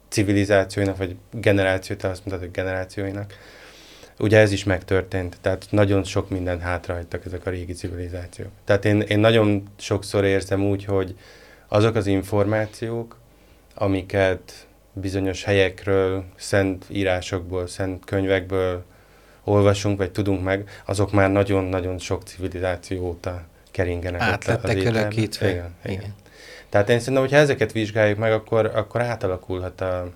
civilizációinak, 0.10 0.98
vagy 0.98 1.16
generációt, 1.32 2.04
azt 2.04 2.26
mondtad, 2.26 2.40
hogy 2.40 2.56
generációinak. 2.56 3.34
Ugye 4.20 4.40
ez 4.40 4.52
is 4.52 4.64
megtörtént, 4.64 5.38
tehát 5.42 5.68
nagyon 5.70 6.04
sok 6.04 6.30
minden 6.30 6.60
hátrahagytak 6.60 7.26
ezek 7.26 7.46
a 7.46 7.50
régi 7.50 7.74
civilizációk. 7.74 8.50
Tehát 8.66 8.86
én, 8.86 9.02
én 9.02 9.20
nagyon 9.20 9.64
sokszor 9.78 10.26
érzem 10.26 10.66
úgy, 10.66 10.86
hogy 10.86 11.16
azok 11.68 11.96
az 11.96 12.08
információk, 12.08 13.18
amiket 13.76 14.68
bizonyos 14.94 15.44
helyekről, 15.44 16.24
szent 16.36 16.86
írásokból, 16.90 17.68
szent 17.68 18.06
könyvekből 18.06 18.84
olvasunk, 19.44 19.98
vagy 19.98 20.12
tudunk 20.12 20.44
meg, 20.44 20.70
azok 20.86 21.12
már 21.12 21.32
nagyon-nagyon 21.32 21.98
sok 21.98 22.24
civilizáció 22.24 23.08
óta 23.08 23.44
keringenek. 23.72 24.22
Át 24.22 24.46
lettek 24.46 24.86
örökítve. 24.86 25.50
Igen, 25.50 25.76
igen. 25.84 26.00
igen. 26.00 26.14
Tehát 26.70 26.90
én 26.90 27.00
szerintem, 27.00 27.24
hogyha 27.24 27.38
ezeket 27.38 27.72
vizsgáljuk 27.72 28.18
meg, 28.18 28.32
akkor, 28.32 28.72
akkor 28.76 29.02
átalakulhat 29.02 29.82
a, 29.82 30.10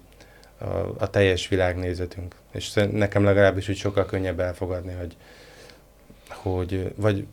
a, 0.98 1.10
teljes 1.10 1.48
világnézetünk. 1.48 2.36
És 2.52 2.74
nekem 2.74 3.24
legalábbis 3.24 3.70
úgy 3.70 3.78
sokkal 3.78 4.06
könnyebb 4.06 4.40
elfogadni, 4.40 4.94
hogy, 4.94 5.16
hogy 6.30 6.94
vagy 6.96 7.28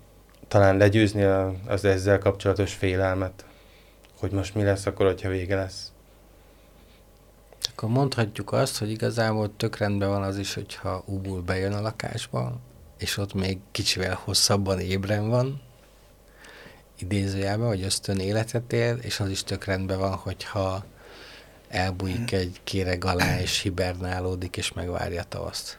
talán 0.49 0.77
legyőzni 0.77 1.23
a, 1.23 1.55
az 1.67 1.85
ezzel 1.85 2.19
kapcsolatos 2.19 2.75
félelmet, 2.75 3.45
hogy 4.19 4.31
most 4.31 4.55
mi 4.55 4.63
lesz 4.63 4.87
akkor, 4.87 5.07
hogyha 5.07 5.29
vége 5.29 5.57
lesz. 5.57 5.93
Akkor 7.71 7.89
mondhatjuk 7.89 8.53
azt, 8.53 8.79
hogy 8.79 8.91
igazából 8.91 9.57
tök 9.57 9.77
rendben 9.77 10.09
van 10.09 10.23
az 10.23 10.39
is, 10.39 10.55
hogyha 10.55 11.03
Ubul 11.07 11.43
bejön 11.43 11.73
a 11.73 11.81
lakásba, 11.81 12.59
és 12.99 13.17
ott 13.17 13.35
még 13.35 13.59
kicsivel 13.71 14.21
hosszabban 14.25 14.79
ébren 14.81 15.29
van, 15.29 15.61
idézőjelben, 16.99 17.67
vagy 17.67 17.83
ösztön 17.83 18.19
életet 18.19 18.73
él, 18.73 18.97
és 18.97 19.21
az 19.21 19.29
is 19.29 19.45
tök 19.45 19.65
rendben 19.65 19.99
van, 19.99 20.15
hogyha 20.15 20.85
elbújik 21.69 22.33
egy 22.33 22.61
kéreg 22.65 23.05
alá, 23.05 23.41
és 23.41 23.61
hibernálódik, 23.61 24.57
és 24.57 24.73
megvárja 24.73 25.23
tavaszt. 25.29 25.79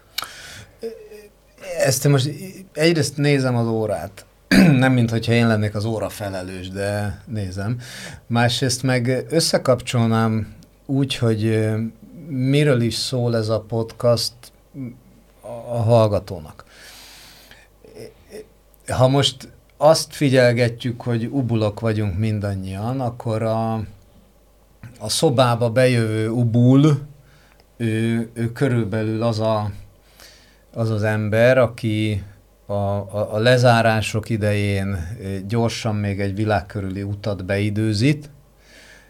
Ezt 1.80 2.08
most 2.08 2.30
egyrészt 2.73 3.17
nézem 3.17 3.56
az 3.56 3.67
órát, 3.67 4.25
nem 4.84 4.93
mint 4.93 5.10
hogyha 5.10 5.32
én 5.32 5.47
lennék 5.47 5.75
az 5.75 5.86
óra 5.86 6.10
felelős, 6.10 6.69
de 6.69 7.21
nézem. 7.25 7.80
Másrészt 8.28 8.84
meg 8.84 9.25
összekapcsolnám 9.30 10.54
úgy, 10.86 11.15
hogy 11.15 11.69
miről 12.28 12.82
is 12.82 12.95
szól 12.95 13.36
ez 13.36 13.49
a 13.49 13.60
podcast 13.60 14.34
a 15.69 15.78
hallgatónak. 15.82 16.63
Ha 18.88 19.08
most 19.08 19.49
azt 19.78 20.13
figyelgetjük, 20.13 21.02
hogy 21.02 21.25
ubulok 21.25 21.80
vagyunk 21.80 22.17
mindannyian, 22.17 22.99
akkor 22.99 23.43
a, 23.43 23.84
a 24.99 25.09
szobába 25.09 25.69
bejövő 25.69 26.29
ubul, 26.29 26.99
ő, 27.77 28.29
ő 28.33 28.51
körülbelül 28.51 29.23
az, 29.23 29.39
a, 29.39 29.71
az 30.73 30.89
az 30.89 31.03
ember, 31.03 31.57
aki 31.57 32.23
a, 32.65 32.73
a, 32.73 33.33
a 33.33 33.38
lezárások 33.38 34.29
idején 34.29 35.17
gyorsan 35.47 35.95
még 35.95 36.19
egy 36.19 36.35
világkörüli 36.35 37.01
utat 37.03 37.45
beidőzít, 37.45 38.29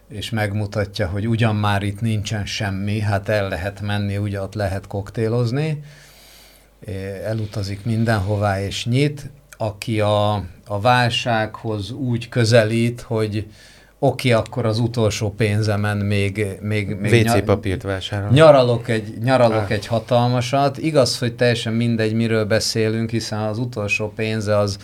és 0.09 0.29
megmutatja, 0.29 1.07
hogy 1.07 1.27
ugyan 1.27 1.55
már 1.55 1.83
itt 1.83 2.01
nincsen 2.01 2.45
semmi, 2.45 2.99
hát 2.99 3.29
el 3.29 3.47
lehet 3.47 3.81
menni, 3.81 4.17
ugye 4.17 4.41
ott 4.41 4.53
lehet 4.53 4.87
koktélozni, 4.87 5.83
elutazik 7.25 7.85
mindenhová 7.85 8.61
és 8.61 8.85
nyit, 8.85 9.29
aki 9.57 9.99
a, 10.01 10.33
a 10.67 10.79
válsághoz 10.81 11.91
úgy 11.91 12.29
közelít, 12.29 13.01
hogy 13.01 13.47
oké, 13.99 14.31
akkor 14.31 14.65
az 14.65 14.79
utolsó 14.79 15.31
pénzemen 15.31 15.97
még... 15.97 16.45
még, 16.61 16.95
még 16.95 17.25
WC 17.25 17.45
papírt 17.45 17.81
vásárol. 17.81 18.29
Nyaralok, 18.29 18.87
egy, 18.87 19.17
nyaralok 19.23 19.63
ah. 19.63 19.71
egy 19.71 19.85
hatalmasat. 19.85 20.77
Igaz, 20.77 21.19
hogy 21.19 21.35
teljesen 21.35 21.73
mindegy, 21.73 22.13
miről 22.13 22.45
beszélünk, 22.45 23.09
hiszen 23.09 23.39
az 23.39 23.57
utolsó 23.57 24.11
pénze 24.15 24.57
az 24.57 24.77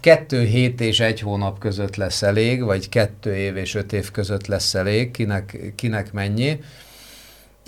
kettő 0.00 0.44
hét 0.44 0.80
és 0.80 1.00
egy 1.00 1.20
hónap 1.20 1.58
között 1.58 1.96
lesz 1.96 2.22
elég, 2.22 2.62
vagy 2.62 2.88
kettő 2.88 3.34
év 3.34 3.56
és 3.56 3.74
öt 3.74 3.92
év 3.92 4.10
között 4.10 4.46
lesz 4.46 4.74
elég, 4.74 5.10
kinek, 5.10 5.72
kinek 5.74 6.12
mennyi. 6.12 6.60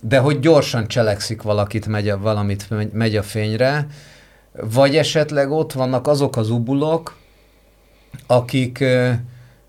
De 0.03 0.19
hogy 0.19 0.39
gyorsan 0.41 0.89
cselekszik 0.89 1.43
valakit, 1.43 1.87
megy 1.87 2.09
a, 2.09 2.19
valamit 2.19 2.93
megy 2.93 3.17
a 3.17 3.23
fényre, 3.23 3.87
vagy 4.53 4.97
esetleg 4.97 5.51
ott 5.51 5.73
vannak 5.73 6.07
azok 6.07 6.37
az 6.37 6.51
ubulok, 6.51 7.17
akik, 8.27 8.85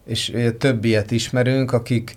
és 0.09 0.33
több 0.57 0.85
ilyet 0.85 1.11
ismerünk, 1.11 1.71
akik 1.71 2.15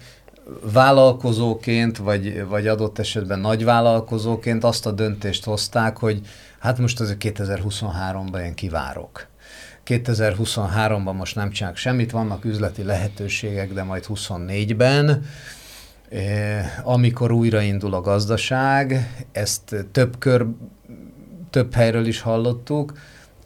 vállalkozóként, 0.72 1.98
vagy, 1.98 2.46
vagy 2.46 2.66
adott 2.66 2.98
esetben 2.98 3.38
nagy 3.38 3.64
vállalkozóként 3.64 4.64
azt 4.64 4.86
a 4.86 4.90
döntést 4.90 5.44
hozták, 5.44 5.96
hogy 5.96 6.20
hát 6.58 6.78
most 6.78 7.00
azért 7.00 7.24
2023-ban 7.24 8.44
én 8.44 8.54
kivárok. 8.54 9.26
2023-ban 9.86 11.16
most 11.16 11.34
nem 11.34 11.50
csinálnak 11.50 11.78
semmit, 11.78 12.10
vannak 12.10 12.44
üzleti 12.44 12.82
lehetőségek, 12.82 13.72
de 13.72 13.82
majd 13.82 14.04
24-ben, 14.08 15.24
amikor 16.82 17.32
újraindul 17.32 17.94
a 17.94 18.00
gazdaság, 18.00 19.14
ezt 19.32 19.86
több 19.92 20.18
kör, 20.18 20.46
több 21.50 21.74
helyről 21.74 22.06
is 22.06 22.20
hallottuk, 22.20 22.92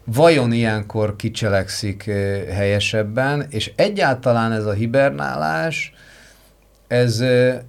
vajon 0.07 0.53
ilyenkor 0.53 1.17
kicselekszik 1.17 2.03
helyesebben, 2.51 3.47
és 3.51 3.73
egyáltalán 3.77 4.53
ez 4.53 4.65
a 4.65 4.73
hibernálás, 4.73 5.93
ez 6.87 7.25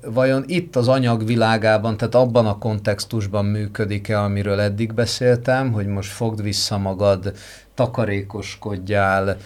vajon 0.06 0.43
itt 0.47 0.76
az 0.76 0.88
anyagvilágában, 0.88 1.97
tehát 1.97 2.15
abban 2.15 2.47
a 2.47 2.58
kontextusban 2.58 3.45
működik-e, 3.45 4.21
amiről 4.21 4.60
eddig 4.60 4.93
beszéltem, 4.93 5.71
hogy 5.71 5.88
most 5.88 6.12
fogd 6.12 6.41
vissza 6.41 6.78
magad, 6.78 7.34
takarékoskodjál, 7.73 9.38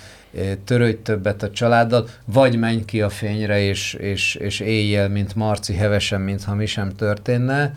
törődj 0.65 1.01
többet 1.01 1.43
a 1.43 1.51
családdal, 1.51 2.07
vagy 2.25 2.59
menj 2.59 2.85
ki 2.85 3.01
a 3.01 3.09
fényre, 3.09 3.59
és, 3.59 3.93
és, 3.93 4.35
és 4.35 4.59
éljél, 4.59 5.07
mint 5.07 5.35
Marci 5.35 5.73
hevesen, 5.73 6.21
mintha 6.21 6.55
mi 6.55 6.65
sem 6.65 6.95
történne, 6.95 7.73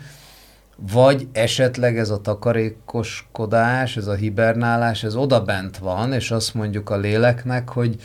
vagy 0.75 1.27
esetleg 1.31 1.97
ez 1.97 2.09
a 2.09 2.21
takarékoskodás, 2.21 3.97
ez 3.97 4.07
a 4.07 4.13
hibernálás, 4.13 5.03
ez 5.03 5.15
oda 5.15 5.43
bent 5.43 5.77
van, 5.77 6.13
és 6.13 6.31
azt 6.31 6.53
mondjuk 6.53 6.89
a 6.89 6.97
léleknek, 6.97 7.69
hogy 7.69 7.95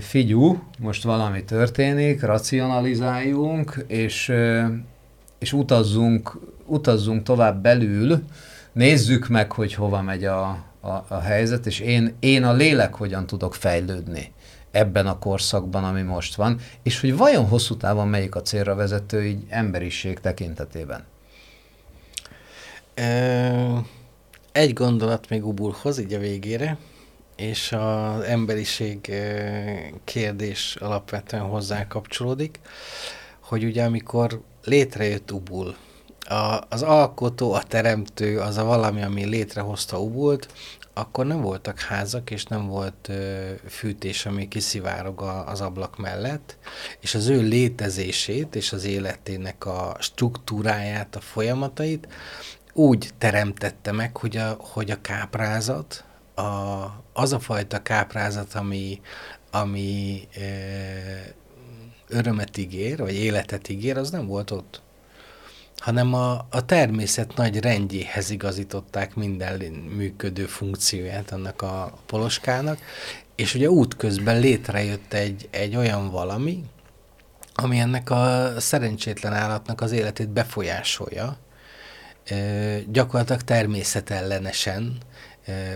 figyú, 0.00 0.62
most 0.78 1.02
valami 1.02 1.44
történik, 1.44 2.22
racionalizáljunk, 2.22 3.84
és, 3.86 4.32
és 5.38 5.52
utazzunk, 5.52 6.38
utazzunk 6.66 7.22
tovább 7.22 7.62
belül, 7.62 8.22
nézzük 8.72 9.28
meg, 9.28 9.52
hogy 9.52 9.74
hova 9.74 10.02
megy 10.02 10.24
a, 10.24 10.48
a, 10.80 11.04
a 11.08 11.18
helyzet, 11.20 11.66
és 11.66 11.80
én, 11.80 12.14
én 12.20 12.44
a 12.44 12.52
lélek 12.52 12.94
hogyan 12.94 13.26
tudok 13.26 13.54
fejlődni 13.54 14.32
ebben 14.70 15.06
a 15.06 15.18
korszakban, 15.18 15.84
ami 15.84 16.02
most 16.02 16.34
van, 16.34 16.58
és 16.82 17.00
hogy 17.00 17.16
vajon 17.16 17.46
hosszú 17.46 17.76
távon 17.76 18.08
melyik 18.08 18.34
a 18.34 18.42
célra 18.42 18.74
vezető 18.74 19.24
így 19.24 19.44
emberiség 19.48 20.20
tekintetében? 20.20 21.04
Egy 24.52 24.72
gondolat 24.72 25.28
még 25.28 25.46
Ubulhoz, 25.46 25.98
így 25.98 26.12
a 26.12 26.18
végére, 26.18 26.76
és 27.36 27.72
az 27.72 28.20
emberiség 28.20 29.12
kérdés 30.04 30.76
alapvetően 30.80 31.42
hozzá 31.42 31.86
kapcsolódik, 31.86 32.60
hogy 33.40 33.64
ugye 33.64 33.84
amikor 33.84 34.40
létrejött 34.64 35.32
Ubul, 35.32 35.76
a, 36.28 36.60
az 36.68 36.82
alkotó, 36.82 37.52
a 37.52 37.62
teremtő, 37.62 38.38
az 38.38 38.56
a 38.56 38.64
valami, 38.64 39.02
ami 39.02 39.24
létrehozta 39.24 40.00
Ubult, 40.00 40.48
akkor 40.94 41.26
nem 41.26 41.40
voltak 41.40 41.80
házak, 41.80 42.30
és 42.30 42.44
nem 42.44 42.66
volt 42.66 43.08
ö, 43.08 43.50
fűtés, 43.68 44.26
ami 44.26 44.48
kiszivárog 44.48 45.20
a, 45.20 45.48
az 45.48 45.60
ablak 45.60 45.96
mellett, 45.96 46.56
és 47.00 47.14
az 47.14 47.26
ő 47.26 47.40
létezését 47.40 48.54
és 48.54 48.72
az 48.72 48.84
életének 48.84 49.66
a 49.66 49.96
struktúráját, 50.00 51.16
a 51.16 51.20
folyamatait 51.20 52.08
úgy 52.72 53.10
teremtette 53.18 53.92
meg, 53.92 54.16
hogy 54.16 54.36
a, 54.36 54.56
hogy 54.58 54.90
a 54.90 55.00
káprázat, 55.00 56.04
a, 56.34 56.42
az 57.12 57.32
a 57.32 57.40
fajta 57.40 57.82
káprázat, 57.82 58.54
ami, 58.54 59.00
ami 59.50 60.28
e, 60.34 60.40
örömet 62.08 62.56
ígér, 62.56 62.98
vagy 62.98 63.14
életet 63.14 63.68
ígér, 63.68 63.96
az 63.96 64.10
nem 64.10 64.26
volt 64.26 64.50
ott. 64.50 64.82
Hanem 65.76 66.14
a, 66.14 66.46
a 66.50 66.64
természet 66.66 67.36
nagy 67.36 67.60
rendjéhez 67.60 68.30
igazították 68.30 69.14
minden 69.14 69.60
működő 69.72 70.46
funkcióját 70.46 71.30
annak 71.32 71.62
a 71.62 71.92
poloskának, 72.06 72.78
és 73.36 73.54
ugye 73.54 73.70
útközben 73.70 74.40
létrejött 74.40 75.12
egy, 75.12 75.48
egy 75.50 75.76
olyan 75.76 76.10
valami, 76.10 76.64
ami 77.54 77.78
ennek 77.78 78.10
a 78.10 78.52
szerencsétlen 78.58 79.32
állatnak 79.32 79.80
az 79.80 79.92
életét 79.92 80.28
befolyásolja, 80.28 81.36
gyakorlatilag 82.86 83.42
természetellenesen 83.42 84.98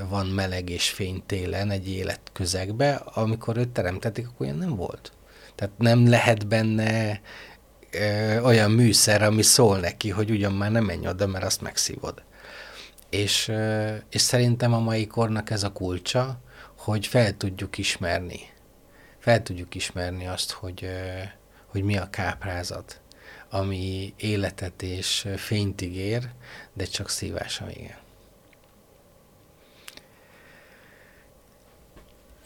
van 0.08 0.26
meleg 0.26 0.70
és 0.70 0.90
fény 0.90 1.22
télen 1.26 1.70
egy 1.70 1.88
életközegbe, 1.88 2.94
amikor 2.94 3.56
őt 3.56 3.68
teremtetik, 3.68 4.28
akkor 4.28 4.46
ilyen 4.46 4.58
nem 4.58 4.76
volt. 4.76 5.12
Tehát 5.54 5.78
nem 5.78 6.08
lehet 6.08 6.46
benne 6.46 7.20
ö, 7.90 8.40
olyan 8.40 8.70
műszer, 8.70 9.22
ami 9.22 9.42
szól 9.42 9.78
neki, 9.78 10.10
hogy 10.10 10.30
ugyan 10.30 10.52
már 10.52 10.70
nem 10.70 10.84
menj 10.84 11.08
oda, 11.08 11.26
mert 11.26 11.44
azt 11.44 11.60
megszívod. 11.60 12.22
És, 13.10 13.48
ö, 13.48 13.94
és 14.10 14.20
szerintem 14.20 14.72
a 14.72 14.78
mai 14.78 15.06
kornak 15.06 15.50
ez 15.50 15.62
a 15.62 15.72
kulcsa, 15.72 16.40
hogy 16.76 17.06
fel 17.06 17.36
tudjuk 17.36 17.78
ismerni. 17.78 18.40
Fel 19.18 19.42
tudjuk 19.42 19.74
ismerni 19.74 20.26
azt, 20.26 20.50
hogy, 20.50 20.84
ö, 20.84 21.22
hogy 21.66 21.82
mi 21.82 21.96
a 21.96 22.10
káprázat, 22.10 23.00
ami 23.56 24.14
életet 24.16 24.82
és 24.82 25.28
fényt 25.36 25.80
ígér, 25.80 26.28
de 26.72 26.84
csak 26.84 27.10
szívás 27.10 27.60
a 27.60 27.64
vége. 27.64 27.98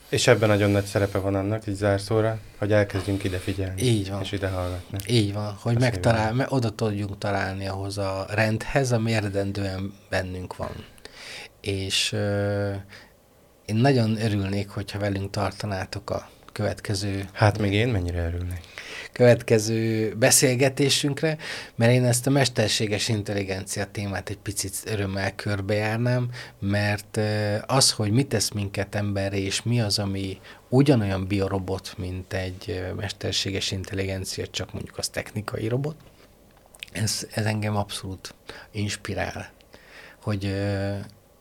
És 0.09 0.27
ebben 0.27 0.49
nagyon 0.49 0.71
nagy 0.71 0.85
szerepe 0.85 1.19
van 1.19 1.35
annak, 1.35 1.67
így 1.67 1.75
zárszóra, 1.75 2.39
hogy 2.59 2.73
elkezdjünk 2.73 3.25
ide 3.25 3.39
figyelni. 3.39 3.83
Így 3.83 4.11
van. 4.11 4.23
És 4.23 4.33
ide 4.33 4.49
hallgatni. 4.49 4.99
Így 5.07 5.33
van, 5.33 5.57
hogy 5.61 5.75
Azt 5.75 5.85
megtalál, 5.85 6.33
mert 6.33 6.53
oda 6.53 6.71
tudjunk 6.71 7.19
találni 7.19 7.67
ahhoz 7.67 7.99
a 7.99 8.27
rendhez, 8.29 8.93
ami 8.93 9.13
eredendően 9.13 9.95
bennünk 10.09 10.57
van. 10.57 10.85
És 11.61 12.13
euh, 12.13 12.75
én 13.65 13.77
nagyon 13.77 14.21
örülnék, 14.23 14.69
hogyha 14.69 14.99
velünk 14.99 15.31
tartanátok 15.31 16.11
a 16.11 16.29
következő... 16.53 17.29
Hát 17.33 17.59
még 17.59 17.73
én 17.73 17.89
mennyire 17.89 18.27
örülnék 18.27 18.65
következő 19.21 20.15
beszélgetésünkre, 20.19 21.37
mert 21.75 21.93
én 21.93 22.05
ezt 22.05 22.27
a 22.27 22.31
mesterséges 22.31 23.09
intelligencia 23.09 23.85
témát 23.85 24.29
egy 24.29 24.39
picit 24.39 24.83
örömmel 24.85 25.35
körbejárnám, 25.35 26.31
mert 26.59 27.21
az, 27.67 27.91
hogy 27.91 28.11
mit 28.11 28.27
tesz 28.29 28.51
minket 28.51 28.95
emberre, 28.95 29.37
és 29.37 29.63
mi 29.63 29.81
az, 29.81 29.99
ami 29.99 30.41
ugyanolyan 30.69 31.27
biorobot, 31.27 31.95
mint 31.99 32.33
egy 32.33 32.93
mesterséges 32.97 33.71
intelligencia, 33.71 34.47
csak 34.47 34.73
mondjuk 34.73 34.99
az 34.99 35.09
technikai 35.09 35.69
robot, 35.69 35.97
ez, 36.93 37.27
ez 37.31 37.45
engem 37.45 37.77
abszolút 37.77 38.35
inspirál, 38.71 39.51
hogy 40.23 40.55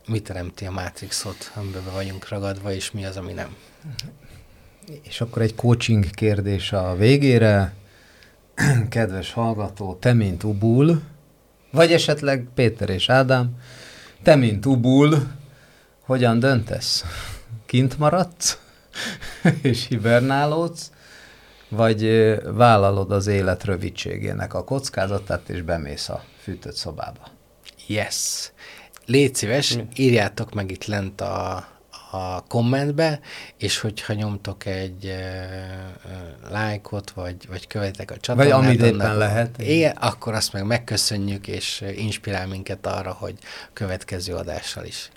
mi 0.06 0.20
teremti 0.20 0.66
a 0.66 0.70
Matrixot, 0.70 1.52
amiben 1.54 1.92
vagyunk 1.92 2.28
ragadva, 2.28 2.72
és 2.72 2.90
mi 2.90 3.04
az, 3.04 3.16
ami 3.16 3.32
nem. 3.32 3.56
És 5.02 5.20
akkor 5.20 5.42
egy 5.42 5.54
coaching 5.54 6.10
kérdés 6.10 6.72
a 6.72 6.94
végére. 6.96 7.74
Kedves 8.88 9.32
hallgató, 9.32 9.94
te 9.94 10.12
mint 10.12 10.44
Ubul, 10.44 11.02
vagy 11.70 11.92
esetleg 11.92 12.48
Péter 12.54 12.88
és 12.88 13.08
Ádám, 13.08 13.56
te 14.22 14.34
mint 14.34 14.66
Ubul, 14.66 15.32
hogyan 16.04 16.38
döntesz? 16.38 17.04
Kint 17.66 17.98
maradsz? 17.98 18.58
és 19.62 19.86
hibernálódsz? 19.86 20.90
Vagy 21.68 22.02
vállalod 22.44 23.12
az 23.12 23.26
élet 23.26 23.64
rövidségének 23.64 24.54
a 24.54 24.64
kockázatát, 24.64 25.48
és 25.48 25.62
bemész 25.62 26.08
a 26.08 26.24
fűtött 26.42 26.74
szobába? 26.74 27.26
Yes. 27.86 28.52
Légy 29.06 29.34
szíves, 29.34 29.78
írjátok 29.96 30.54
meg 30.54 30.70
itt 30.70 30.84
lent 30.84 31.20
a, 31.20 31.66
a 32.10 32.44
kommentbe, 32.48 33.20
és 33.56 33.78
hogyha 33.78 34.12
nyomtok 34.12 34.66
egy 34.66 35.04
uh, 35.04 36.50
lájkot, 36.50 37.10
vagy, 37.10 37.36
vagy 37.48 37.66
követek 37.66 38.10
a 38.10 38.16
csatornát. 38.16 38.52
Vagy 38.52 38.64
amit 38.64 38.82
éppen 38.82 39.16
lehet. 39.16 39.58
Igen, 39.58 39.96
akkor 39.96 40.34
azt 40.34 40.52
meg 40.52 40.64
megköszönjük, 40.64 41.46
és 41.48 41.84
inspirál 41.96 42.46
minket 42.46 42.86
arra, 42.86 43.12
hogy 43.12 43.34
következő 43.72 44.34
adással 44.34 44.84
is 44.84 45.10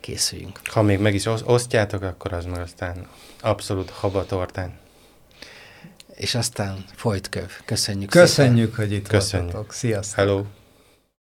készüljünk. 0.00 0.60
Ha 0.64 0.82
még 0.82 0.98
meg 0.98 1.14
is 1.14 1.26
osztjátok, 1.44 2.02
akkor 2.02 2.32
az 2.32 2.44
meg 2.44 2.60
aztán 2.60 3.06
abszolút 3.40 3.90
habatortán. 3.90 4.78
És 6.14 6.34
aztán 6.34 6.84
folyt 6.94 7.28
köv. 7.28 7.50
Köszönjük 7.64 8.10
Köszönjük, 8.10 8.70
szépen. 8.70 8.86
hogy 8.86 8.96
itt 8.96 9.08
Köszönjük. 9.08 9.52
voltatok. 9.52 9.72
Sziasztok. 9.72 10.16
Hello. 10.16 10.44